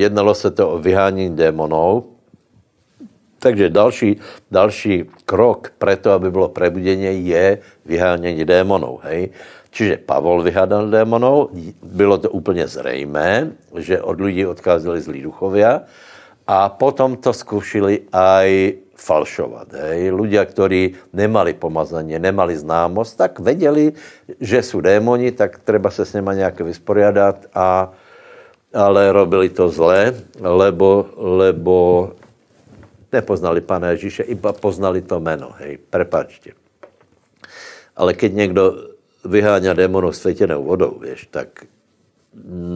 jednalo 0.00 0.32
se 0.32 0.50
to 0.50 0.70
o 0.70 0.78
vyhánění 0.78 1.36
démonů, 1.36 2.15
takže 3.46 3.70
další, 3.70 4.10
další 4.50 5.06
krok 5.22 5.70
pro 5.78 5.94
to, 5.96 6.10
aby 6.18 6.30
bylo 6.34 6.50
prebudění, 6.50 7.30
je 7.30 7.58
vyhánění 7.86 8.42
démonů. 8.42 8.98
Hej? 9.06 9.30
Čiže 9.70 10.02
Pavol 10.02 10.42
vyhádal 10.42 10.90
démonů, 10.90 11.48
bylo 11.82 12.18
to 12.18 12.30
úplně 12.30 12.66
zřejmé, 12.66 13.52
že 13.78 14.02
od 14.02 14.18
lidí 14.20 14.46
odcházeli 14.46 14.98
zlí 15.00 15.22
duchovia 15.22 15.86
a 16.46 16.68
potom 16.68 17.16
to 17.22 17.30
zkoušeli 17.30 18.10
aj 18.10 18.72
falšovat. 18.96 19.76
Hej. 19.76 20.10
Ľudia, 20.10 20.42
ktorí 20.48 20.96
nemali 21.12 21.52
pomazanie, 21.54 22.16
nemali 22.16 22.56
známost, 22.56 23.20
tak 23.20 23.38
vedeli, 23.38 23.92
že 24.40 24.62
jsou 24.62 24.80
démoni, 24.80 25.36
tak 25.36 25.60
treba 25.62 25.90
se 25.90 26.08
s 26.08 26.16
nimi 26.16 26.32
nějak 26.34 26.60
vysporiadat, 26.60 27.46
a, 27.54 27.92
ale 28.74 29.12
robili 29.12 29.48
to 29.52 29.68
zle, 29.68 30.16
lebo, 30.40 31.06
lebo 31.16 31.76
nepoznali 33.16 33.60
Pana 33.60 33.96
Ježíše, 33.96 34.22
iba 34.22 34.52
poznali 34.52 35.02
to 35.02 35.20
jméno. 35.20 35.56
Hej, 35.58 35.78
prepačte. 35.90 36.52
Ale 37.96 38.12
keď 38.12 38.32
někdo 38.32 38.62
vyháňa 39.24 39.72
démonů 39.72 40.12
světěnou 40.12 40.64
vodou, 40.64 41.00
víš, 41.00 41.26
tak 41.30 41.64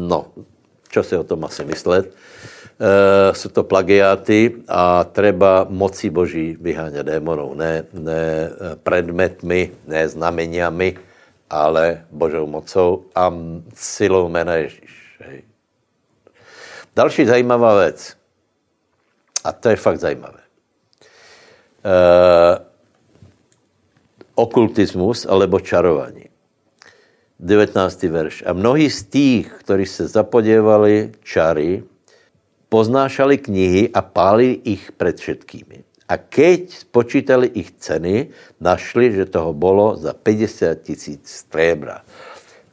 no, 0.08 0.32
čo 0.88 1.02
si 1.02 1.16
o 1.16 1.24
tom 1.24 1.44
asi 1.44 1.64
myslet. 1.64 2.10
E, 2.10 3.34
jsou 3.34 3.48
to 3.48 3.62
plagiáty 3.64 4.64
a 4.68 5.04
treba 5.04 5.66
moci 5.68 6.10
Boží 6.10 6.56
vyháňat 6.60 7.06
démonů, 7.06 7.54
ne, 7.54 7.84
ne 7.92 8.50
predmetmi, 8.82 9.70
ne 9.86 10.08
znameniami, 10.08 10.96
ale 11.50 12.04
Božou 12.10 12.46
mocou 12.46 13.04
a 13.14 13.34
silou 13.74 14.28
jména 14.28 14.54
Ježíš. 14.54 15.16
Hej. 15.20 15.42
Další 16.96 17.26
zajímavá 17.26 17.78
věc, 17.78 18.16
a 19.44 19.52
to 19.52 19.68
je 19.68 19.76
fakt 19.76 20.00
zajímavé. 20.00 20.40
E, 21.84 21.94
okultismus 24.34 25.26
alebo 25.26 25.60
čarování. 25.60 26.30
19. 27.40 28.02
verš. 28.02 28.44
A 28.46 28.52
mnohí 28.52 28.90
z 28.92 29.02
tých, 29.02 29.46
ktorí 29.64 29.88
se 29.88 30.04
zapoděvali 30.08 31.12
čary, 31.24 31.82
poznášali 32.68 33.38
knihy 33.38 33.82
a 33.96 34.04
pálili 34.04 34.60
ich 34.64 34.92
před 34.92 35.16
všetkými. 35.20 35.78
A 36.10 36.18
keď 36.18 36.90
počítali 36.90 37.46
ich 37.54 37.70
ceny, 37.78 38.28
našli, 38.60 39.14
že 39.14 39.30
toho 39.30 39.54
bylo 39.54 39.96
za 39.96 40.12
50 40.12 40.74
tisíc 40.82 41.22
strébra. 41.30 42.02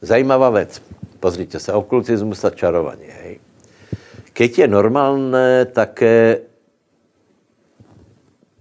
Zajímavá 0.02 0.50
věc. 0.50 0.82
Pozrite 1.20 1.58
se, 1.58 1.72
okultismus 1.72 2.44
a 2.44 2.50
čarování. 2.50 3.06
Hej. 3.22 3.38
Keď 4.32 4.58
je 4.58 4.66
normálné 4.68 5.64
také 5.70 6.42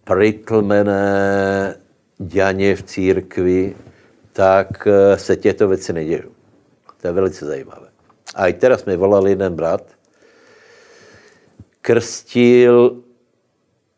pritlmené 0.07 1.75
děně 2.17 2.75
v 2.75 2.83
církvi, 2.83 3.75
tak 4.33 4.87
eh, 4.87 5.17
se 5.17 5.35
těto 5.35 5.67
věci 5.67 5.93
nedějí. 5.93 6.21
To 7.01 7.07
je 7.07 7.13
velice 7.13 7.45
zajímavé. 7.45 7.87
A 8.35 8.47
i 8.47 8.53
teraz 8.53 8.85
mi 8.85 8.97
volal 8.97 9.27
jeden 9.27 9.55
brat, 9.55 9.83
krstil 11.81 13.03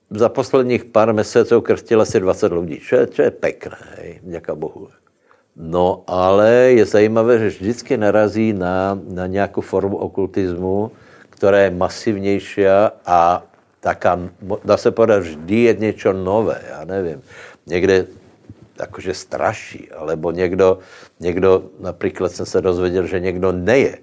za 0.10 0.30
posledních 0.30 0.86
pár 0.86 1.14
měsíců 1.14 1.62
krstil 1.62 2.01
asi 2.01 2.20
20 2.20 2.51
lidí, 2.51 2.80
čo 2.80 2.95
je, 2.95 3.07
čo 3.07 3.22
je 3.22 3.32
pekné, 3.32 3.78
hej, 3.97 4.20
děká 4.24 4.55
Bohu. 4.55 4.88
No 5.55 6.03
ale 6.07 6.51
je 6.51 6.86
zajímavé, 6.86 7.39
že 7.39 7.47
vždycky 7.49 7.97
narazí 7.97 8.53
na, 8.53 8.99
na 9.10 9.28
nějakou 9.28 9.62
formu 9.62 9.97
okultismu, 9.97 10.91
která 11.30 11.60
je 11.60 11.70
masivnější 11.70 12.68
a 13.05 13.43
taká, 13.80 14.20
dá 14.66 14.78
se 14.78 14.92
povedat, 14.92 15.24
vždy 15.24 15.56
je 15.56 15.74
něco 15.74 16.14
nové, 16.14 16.62
já 16.70 16.86
nevím. 16.86 17.22
Někde 17.68 18.06
jakože 18.80 19.14
straší, 19.14 19.92
alebo 19.92 20.32
někdo, 20.32 20.80
někdo, 21.20 21.64
například 21.80 22.32
jsem 22.32 22.46
se 22.46 22.62
dozvěděl, 22.62 23.06
že 23.08 23.20
někdo 23.20 23.52
neje 23.52 23.98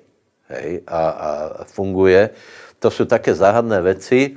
hej, 0.48 0.82
a, 0.86 1.08
a 1.08 1.64
funguje. 1.64 2.30
To 2.78 2.90
jsou 2.90 3.04
také 3.04 3.34
záhadné 3.34 3.82
věci, 3.82 4.36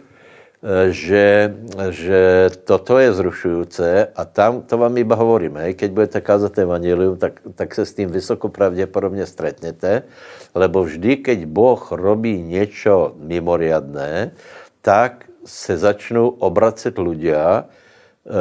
Eh, 0.60 0.92
že, 0.92 1.56
že 1.90 2.52
toto 2.68 3.00
je 3.00 3.14
zrušující 3.16 4.12
a 4.12 4.26
tam 4.28 4.68
to 4.68 4.76
vám 4.76 4.92
iba 5.00 5.16
hovorím, 5.16 5.56
hej, 5.56 5.72
keď 5.72 5.90
budete 5.92 6.20
kázat 6.20 6.60
evangelium, 6.60 7.16
tak, 7.16 7.40
tak 7.56 7.72
se 7.72 7.88
s 7.88 7.96
tím 7.96 8.12
vysoko 8.12 8.52
pravděpodobně 8.52 9.24
stretnete, 9.24 10.04
lebo 10.52 10.84
vždy, 10.84 11.24
keď 11.24 11.40
Boh 11.48 11.80
robí 11.92 12.44
něco 12.44 13.16
mimoriadné, 13.24 14.36
tak 14.84 15.29
se 15.50 15.74
začnou 15.78 16.38
obracet 16.38 16.93
ľudia 17.02 17.41
e, 17.41 17.62
e, 17.62 18.36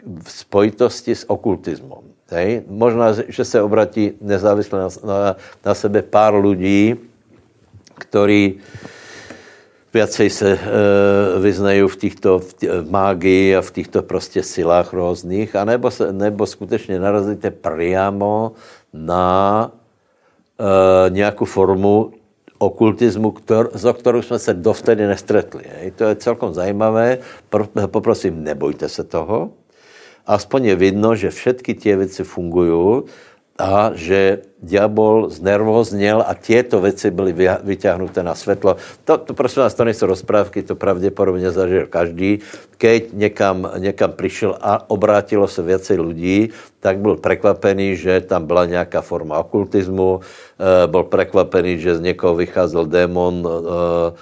v 0.00 0.28
spojitosti 0.32 1.12
s 1.12 1.28
okultismem. 1.28 2.08
Hej? 2.32 2.64
Možná, 2.64 3.12
že 3.12 3.44
se 3.44 3.60
obratí 3.60 4.16
nezávisle 4.24 4.80
na, 4.80 4.88
na, 5.04 5.18
na 5.36 5.72
sebe 5.76 6.00
pár 6.00 6.40
lidí, 6.40 6.96
ktorí 8.00 8.60
viacej 9.92 10.28
se 10.30 10.48
e, 10.52 10.58
vyznají 11.40 11.88
v 11.88 11.96
těchto 11.96 12.38
v 12.38 12.50
tě, 12.52 12.68
v 12.68 12.90
mágii 12.90 13.56
a 13.56 13.60
v 13.64 13.70
těchto 13.70 14.02
prostě 14.02 14.42
silách 14.42 14.92
různých, 14.92 15.56
anebo, 15.56 15.90
se, 15.90 16.12
nebo 16.12 16.46
skutečně 16.46 17.00
narazíte 17.00 17.50
přímo 17.50 18.52
na 18.92 19.72
e, 20.60 21.10
nějakou 21.10 21.44
formu 21.44 22.12
okultismu, 22.58 23.30
ktor, 23.30 23.70
za 23.74 23.92
kterou 23.92 24.22
jsme 24.22 24.38
se 24.38 24.54
dovtedy 24.54 25.06
nestretli. 25.06 25.64
Je. 25.64 25.90
To 25.90 26.04
je 26.04 26.16
celkom 26.16 26.54
zajímavé. 26.54 27.18
Poprosím, 27.90 28.44
nebojte 28.44 28.88
se 28.88 29.04
toho. 29.04 29.50
Aspoň 30.26 30.64
je 30.64 30.76
vidno, 30.76 31.14
že 31.14 31.30
všetky 31.30 31.74
tie 31.74 31.96
věci 31.96 32.24
fungují 32.24 33.06
a 33.58 33.90
že 33.94 34.38
diabol 34.62 35.30
znervozněl 35.30 36.24
a 36.26 36.34
těto 36.34 36.80
věci 36.80 37.10
byly 37.10 37.34
vyťahnuté 37.64 38.22
na 38.22 38.34
světlo. 38.34 38.76
To, 39.04 39.18
to 39.18 39.34
prosím 39.34 39.62
vás, 39.62 39.74
to 39.74 39.84
nejsou 39.84 40.06
rozprávky, 40.06 40.62
to 40.62 40.74
pravděpodobně 40.74 41.50
zažil 41.50 41.86
každý. 41.86 42.38
Keď 42.78 43.04
někam, 43.12 43.70
někam 43.78 44.12
přišel 44.12 44.58
a 44.60 44.90
obrátilo 44.90 45.48
se 45.48 45.62
věci 45.62 46.00
lidí, 46.00 46.48
tak 46.80 46.98
byl 46.98 47.16
překvapený, 47.16 47.96
že 47.96 48.20
tam 48.20 48.46
byla 48.46 48.66
nějaká 48.66 49.00
forma 49.00 49.38
okultismu, 49.38 50.20
e, 50.20 50.86
byl 50.86 51.04
překvapený, 51.04 51.78
že 51.78 51.96
z 51.96 52.00
někoho 52.00 52.34
vycházel 52.34 52.86
démon, 52.86 53.48
e, 53.48 54.12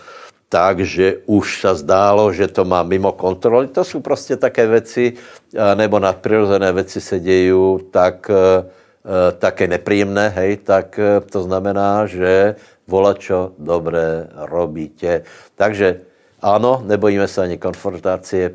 takže 0.48 1.16
už 1.26 1.60
se 1.60 1.74
zdálo, 1.74 2.32
že 2.32 2.48
to 2.48 2.64
má 2.64 2.82
mimo 2.82 3.12
kontroly. 3.12 3.66
To 3.66 3.84
jsou 3.84 4.00
prostě 4.00 4.36
také 4.36 4.66
věci, 4.66 5.12
nebo 5.74 5.98
nadprirozené 5.98 6.72
věci 6.72 7.00
se 7.00 7.20
dějí, 7.20 7.52
tak 7.90 8.30
e, 8.30 8.34
Eh, 8.34 8.83
také 9.38 9.68
nepříjemné, 9.68 10.28
hej, 10.28 10.56
tak 10.56 10.98
eh, 10.98 11.20
to 11.20 11.42
znamená, 11.44 12.06
že 12.06 12.56
volačo 12.88 13.52
dobré 13.60 14.28
robíte. 14.48 15.22
Takže 15.54 16.00
ano, 16.40 16.82
nebojíme 16.84 17.28
se 17.28 17.42
ani 17.42 17.56
konfrontácie, 17.58 18.54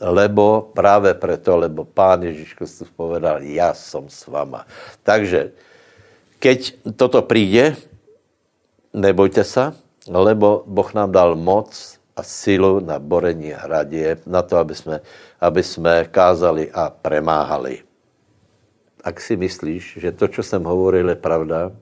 lebo 0.00 0.72
právě 0.72 1.14
proto, 1.14 1.56
lebo 1.56 1.84
pán 1.84 2.22
Ježíš 2.22 2.54
Kristus 2.54 2.88
povedal, 2.96 3.42
já 3.42 3.74
jsem 3.74 4.08
s 4.08 4.26
váma. 4.26 4.64
Takže, 5.02 5.52
keď 6.38 6.74
toto 6.96 7.22
přijde, 7.22 7.76
nebojte 8.92 9.44
se, 9.44 9.72
lebo 10.08 10.64
Boh 10.66 10.94
nám 10.94 11.12
dal 11.12 11.36
moc 11.36 12.00
a 12.16 12.22
sílu 12.22 12.80
na 12.80 12.98
borení 12.98 13.52
hradě, 13.52 14.16
na 14.26 14.42
to, 14.42 14.56
aby 14.56 14.74
jsme, 14.74 15.00
aby 15.40 15.62
jsme 15.62 16.04
kázali 16.04 16.72
a 16.72 16.88
premáhali 16.88 17.89
ak 19.04 19.20
si 19.20 19.36
myslíš, 19.36 19.98
že 20.00 20.12
to, 20.12 20.28
co 20.28 20.42
jsem 20.42 20.62
hovoril, 20.64 21.08
je 21.08 21.14
pravda, 21.14 21.72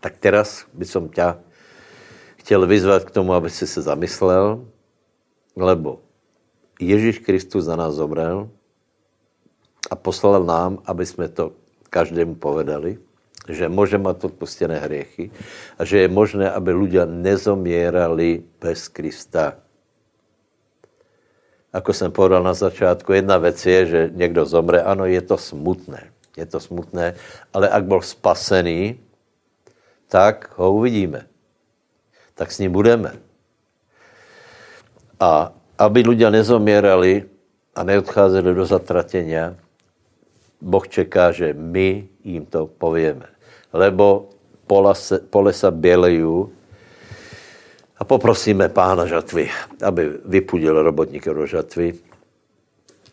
tak 0.00 0.18
teraz 0.18 0.66
by 0.74 0.84
som 0.84 1.08
ťa 1.08 1.38
chtěl 2.42 2.66
vyzvat 2.66 3.04
k 3.04 3.14
tomu, 3.14 3.34
aby 3.34 3.50
si 3.50 3.66
se 3.66 3.82
zamyslel, 3.82 4.66
lebo 5.56 6.02
Ježíš 6.80 7.22
Kristus 7.22 7.64
za 7.64 7.76
nás 7.76 7.94
zomrel 7.94 8.50
a 9.90 9.94
poslal 9.94 10.42
nám, 10.42 10.82
aby 10.86 11.06
jsme 11.06 11.28
to 11.28 11.52
každému 11.90 12.34
povedali, 12.34 12.98
že 13.48 13.68
může 13.68 13.98
mít 13.98 14.24
odpustené 14.24 14.78
hriechy 14.78 15.30
a 15.78 15.84
že 15.84 15.98
je 15.98 16.08
možné, 16.08 16.50
aby 16.50 16.72
ľudia 16.72 17.06
nezomierali 17.06 18.42
bez 18.58 18.88
Krista. 18.88 19.58
Ako 21.72 21.92
jsem 21.92 22.12
povedal 22.12 22.42
na 22.42 22.54
začátku, 22.54 23.12
jedna 23.12 23.38
věc 23.38 23.66
je, 23.66 23.86
že 23.86 24.10
někdo 24.12 24.44
zomře, 24.44 24.82
ano, 24.82 25.06
je 25.06 25.22
to 25.22 25.38
smutné 25.38 26.11
je 26.36 26.46
to 26.46 26.60
smutné, 26.60 27.14
ale 27.52 27.68
ak 27.68 27.84
byl 27.84 28.00
spasený, 28.00 29.00
tak 30.08 30.52
ho 30.56 30.72
uvidíme. 30.72 31.26
Tak 32.34 32.52
s 32.52 32.58
ním 32.58 32.72
budeme. 32.72 33.16
A 35.20 35.52
aby 35.78 36.04
ľudia 36.04 36.28
nezomierali 36.28 37.24
a 37.72 37.80
neodcházeli 37.84 38.52
do 38.54 38.64
zatratenia, 38.66 39.56
Boh 40.62 40.86
čeká, 40.86 41.34
že 41.34 41.50
my 41.56 42.06
jim 42.22 42.46
to 42.46 42.70
povieme. 42.70 43.26
Lebo 43.74 44.30
pola 44.66 44.94
se, 44.94 45.18
pole 45.18 45.50
sa 45.50 45.74
bielejú 45.74 46.52
a 47.98 48.02
poprosíme 48.06 48.70
pána 48.70 49.10
žatvy, 49.10 49.50
aby 49.82 50.22
vypudil 50.22 50.76
robotníkov 50.82 51.34
do 51.34 51.46
žatvy 51.50 52.11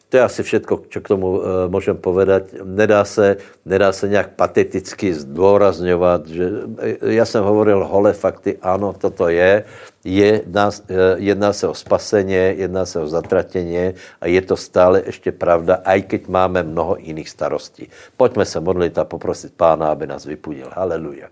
to 0.10 0.18
je 0.18 0.24
asi 0.26 0.42
všetko, 0.42 0.90
čo 0.90 1.00
k 1.06 1.08
tomu 1.08 1.28
e, 1.38 1.42
můžem 1.70 1.98
povedať. 1.98 2.66
Nedá 2.66 3.06
se, 3.06 3.38
nedá 3.66 3.94
se 3.94 4.10
nějak 4.10 4.34
pateticky 4.34 5.14
zdôrazňovat, 5.14 6.28
že 6.28 6.46
e, 6.82 7.14
já 7.14 7.26
jsem 7.26 7.44
hovoril 7.44 7.86
holé 7.86 8.14
fakty, 8.14 8.58
ano, 8.62 8.94
toto 8.98 9.30
je, 9.30 9.64
jedná, 10.04 10.70
e, 10.90 11.16
jedná 11.22 11.54
se 11.54 11.68
o 11.68 11.78
spaseně, 11.78 12.58
jedná 12.58 12.86
se 12.86 13.00
o 13.00 13.08
zatratění 13.08 13.94
a 14.22 14.28
je 14.28 14.42
to 14.42 14.58
stále 14.58 15.06
ještě 15.06 15.32
pravda, 15.32 15.86
aj 15.86 16.02
keď 16.02 16.22
máme 16.28 16.64
mnoho 16.64 16.98
jiných 16.98 17.30
starostí. 17.30 17.86
Pojďme 18.18 18.46
se 18.46 18.60
modlit 18.60 18.98
a 18.98 19.06
poprosit 19.06 19.54
Pána, 19.54 19.94
aby 19.94 20.08
nás 20.08 20.26
vypudil. 20.26 20.74
Haleluja. 20.74 21.30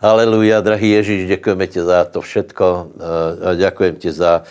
Haleluja, 0.00 0.60
drahý 0.60 0.90
Ježíš, 0.90 1.28
děkujeme 1.28 1.66
ti 1.66 1.82
za 1.82 2.04
to 2.04 2.20
všetko. 2.20 2.88
Děkujem 3.56 3.96
ti 3.96 4.12
za 4.12 4.42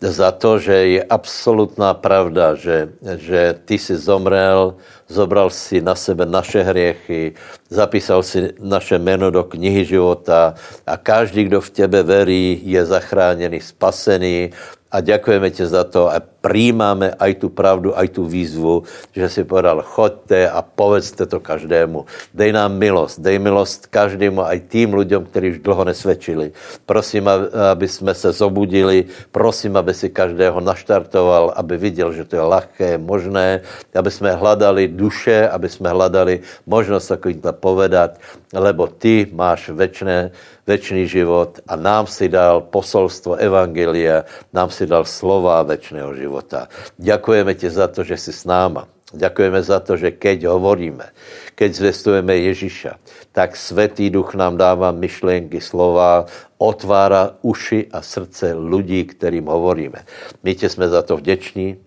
za 0.00 0.28
to, 0.32 0.60
že 0.60 1.00
je 1.00 1.02
absolutná 1.04 1.96
pravda, 1.96 2.52
že, 2.52 2.92
že 3.00 3.56
ty 3.64 3.80
si 3.80 3.96
zomrel, 3.96 4.76
zobral 5.08 5.50
si 5.50 5.80
na 5.80 5.94
sebe 5.94 6.26
naše 6.26 6.62
hriechy, 6.62 7.34
zapísal 7.70 8.22
si 8.22 8.54
naše 8.60 8.98
jméno 8.98 9.30
do 9.30 9.44
knihy 9.44 9.84
života 9.84 10.54
a 10.86 10.96
každý, 10.96 11.44
kdo 11.44 11.60
v 11.60 11.70
tebe 11.70 12.02
verí, 12.02 12.60
je 12.64 12.86
zachráněný, 12.86 13.60
spasený 13.60 14.50
a 14.90 15.00
děkujeme 15.00 15.50
ti 15.50 15.66
za 15.66 15.84
to 15.84 16.08
a 16.08 16.22
přijímáme 16.46 17.18
aj 17.18 17.42
tu 17.42 17.48
pravdu, 17.50 17.90
aj 17.98 18.08
tu 18.08 18.22
výzvu, 18.22 18.86
že 19.10 19.26
si 19.28 19.42
povedal, 19.42 19.82
choďte 19.82 20.46
a 20.46 20.62
povedzte 20.62 21.26
to 21.26 21.42
každému. 21.42 22.06
Dej 22.30 22.54
nám 22.54 22.78
milost, 22.78 23.18
dej 23.18 23.42
milost 23.42 23.90
každému, 23.90 24.46
aj 24.46 24.70
tým 24.70 24.94
lidem, 24.94 25.26
kteří 25.26 25.58
už 25.58 25.58
dlouho 25.58 25.84
nesvědčili. 25.84 26.54
Prosím, 26.86 27.26
aby 27.50 27.86
jsme 27.88 28.14
se 28.14 28.32
zobudili, 28.32 29.10
prosím, 29.34 29.74
aby 29.76 29.90
si 29.90 30.06
každého 30.06 30.62
naštartoval, 30.62 31.52
aby 31.58 31.76
viděl, 31.76 32.14
že 32.14 32.24
to 32.24 32.38
je 32.38 32.42
lahké, 32.42 32.98
možné, 32.98 33.66
aby 33.90 34.10
jsme 34.10 34.38
hledali 34.38 34.88
duše, 34.96 35.48
aby 35.48 35.68
jsme 35.68 35.92
hledali 35.92 36.40
možnost 36.66 37.06
takovým 37.06 37.40
to 37.40 37.52
povedat, 37.52 38.18
lebo 38.52 38.86
ty 38.88 39.28
máš 39.32 39.68
večné, 39.68 40.32
večný 40.66 41.06
život 41.06 41.60
a 41.68 41.76
nám 41.76 42.08
si 42.08 42.28
dal 42.28 42.64
posolstvo 42.72 43.36
Evangelia, 43.36 44.24
nám 44.52 44.72
si 44.72 44.88
dal 44.88 45.04
slova 45.04 45.62
večného 45.62 46.16
života. 46.16 46.68
Děkujeme 46.96 47.54
ti 47.54 47.70
za 47.70 47.88
to, 47.88 48.04
že 48.04 48.16
jsi 48.16 48.32
s 48.32 48.44
náma. 48.44 48.88
Děkujeme 49.12 49.62
za 49.62 49.78
to, 49.80 49.94
že 49.96 50.10
keď 50.10 50.50
hovoríme, 50.50 51.14
keď 51.54 51.70
zvestujeme 51.72 52.36
Ježíša, 52.50 52.98
tak 53.30 53.54
Svetý 53.54 54.10
Duch 54.10 54.34
nám 54.34 54.58
dává 54.58 54.90
myšlenky, 54.90 55.62
slova, 55.62 56.26
otvára 56.58 57.38
uši 57.42 57.86
a 57.92 58.02
srdce 58.02 58.58
lidí, 58.58 59.04
kterým 59.04 59.46
hovoríme. 59.46 60.02
My 60.42 60.54
tě 60.54 60.68
jsme 60.68 60.88
za 60.88 61.02
to 61.02 61.16
vděční, 61.16 61.85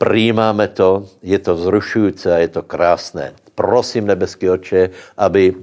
přijímáme 0.00 0.68
to, 0.68 1.04
je 1.22 1.38
to 1.38 1.54
vzrušující 1.54 2.28
a 2.28 2.38
je 2.38 2.48
to 2.48 2.62
krásné. 2.62 3.36
Prosím, 3.54 4.06
nebeský 4.06 4.50
oče, 4.50 4.90
aby 5.16 5.54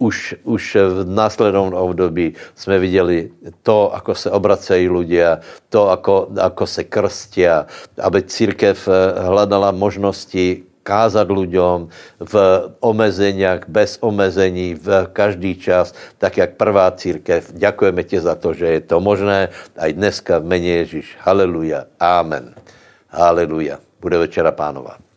už, 0.00 0.34
už 0.48 0.64
v 0.80 1.04
následovém 1.04 1.76
období 1.76 2.32
jsme 2.56 2.78
viděli 2.78 3.30
to, 3.62 3.92
ako 3.94 4.14
se 4.14 4.30
obracejí 4.30 4.88
ľudia, 4.88 5.44
to, 5.68 5.92
ako, 5.92 6.32
ako 6.40 6.64
se 6.66 6.88
krstia, 6.88 7.68
aby 8.00 8.24
církev 8.24 8.80
hledala 9.28 9.76
možnosti 9.76 10.64
kázat 10.80 11.28
ľuďom 11.28 11.92
v 12.16 12.34
omezeniach, 12.80 13.68
bez 13.68 14.00
omezení, 14.00 14.72
v 14.72 15.04
každý 15.12 15.60
čas, 15.60 15.92
tak 16.16 16.40
jak 16.40 16.56
prvá 16.56 16.88
církev. 16.96 17.52
Ďakujeme 17.52 18.02
ti 18.08 18.16
za 18.16 18.34
to, 18.40 18.56
že 18.56 18.66
je 18.66 18.80
to 18.80 19.04
možné 19.04 19.52
aj 19.76 19.90
dneska 19.92 20.40
v 20.40 20.48
mene 20.48 20.72
Ježíš. 20.80 21.20
Haleluja. 21.20 21.92
Amen. 22.00 22.56
Haleluja. 23.10 23.82
Bude 24.00 24.18
večera 24.18 24.54
pánova. 24.54 25.09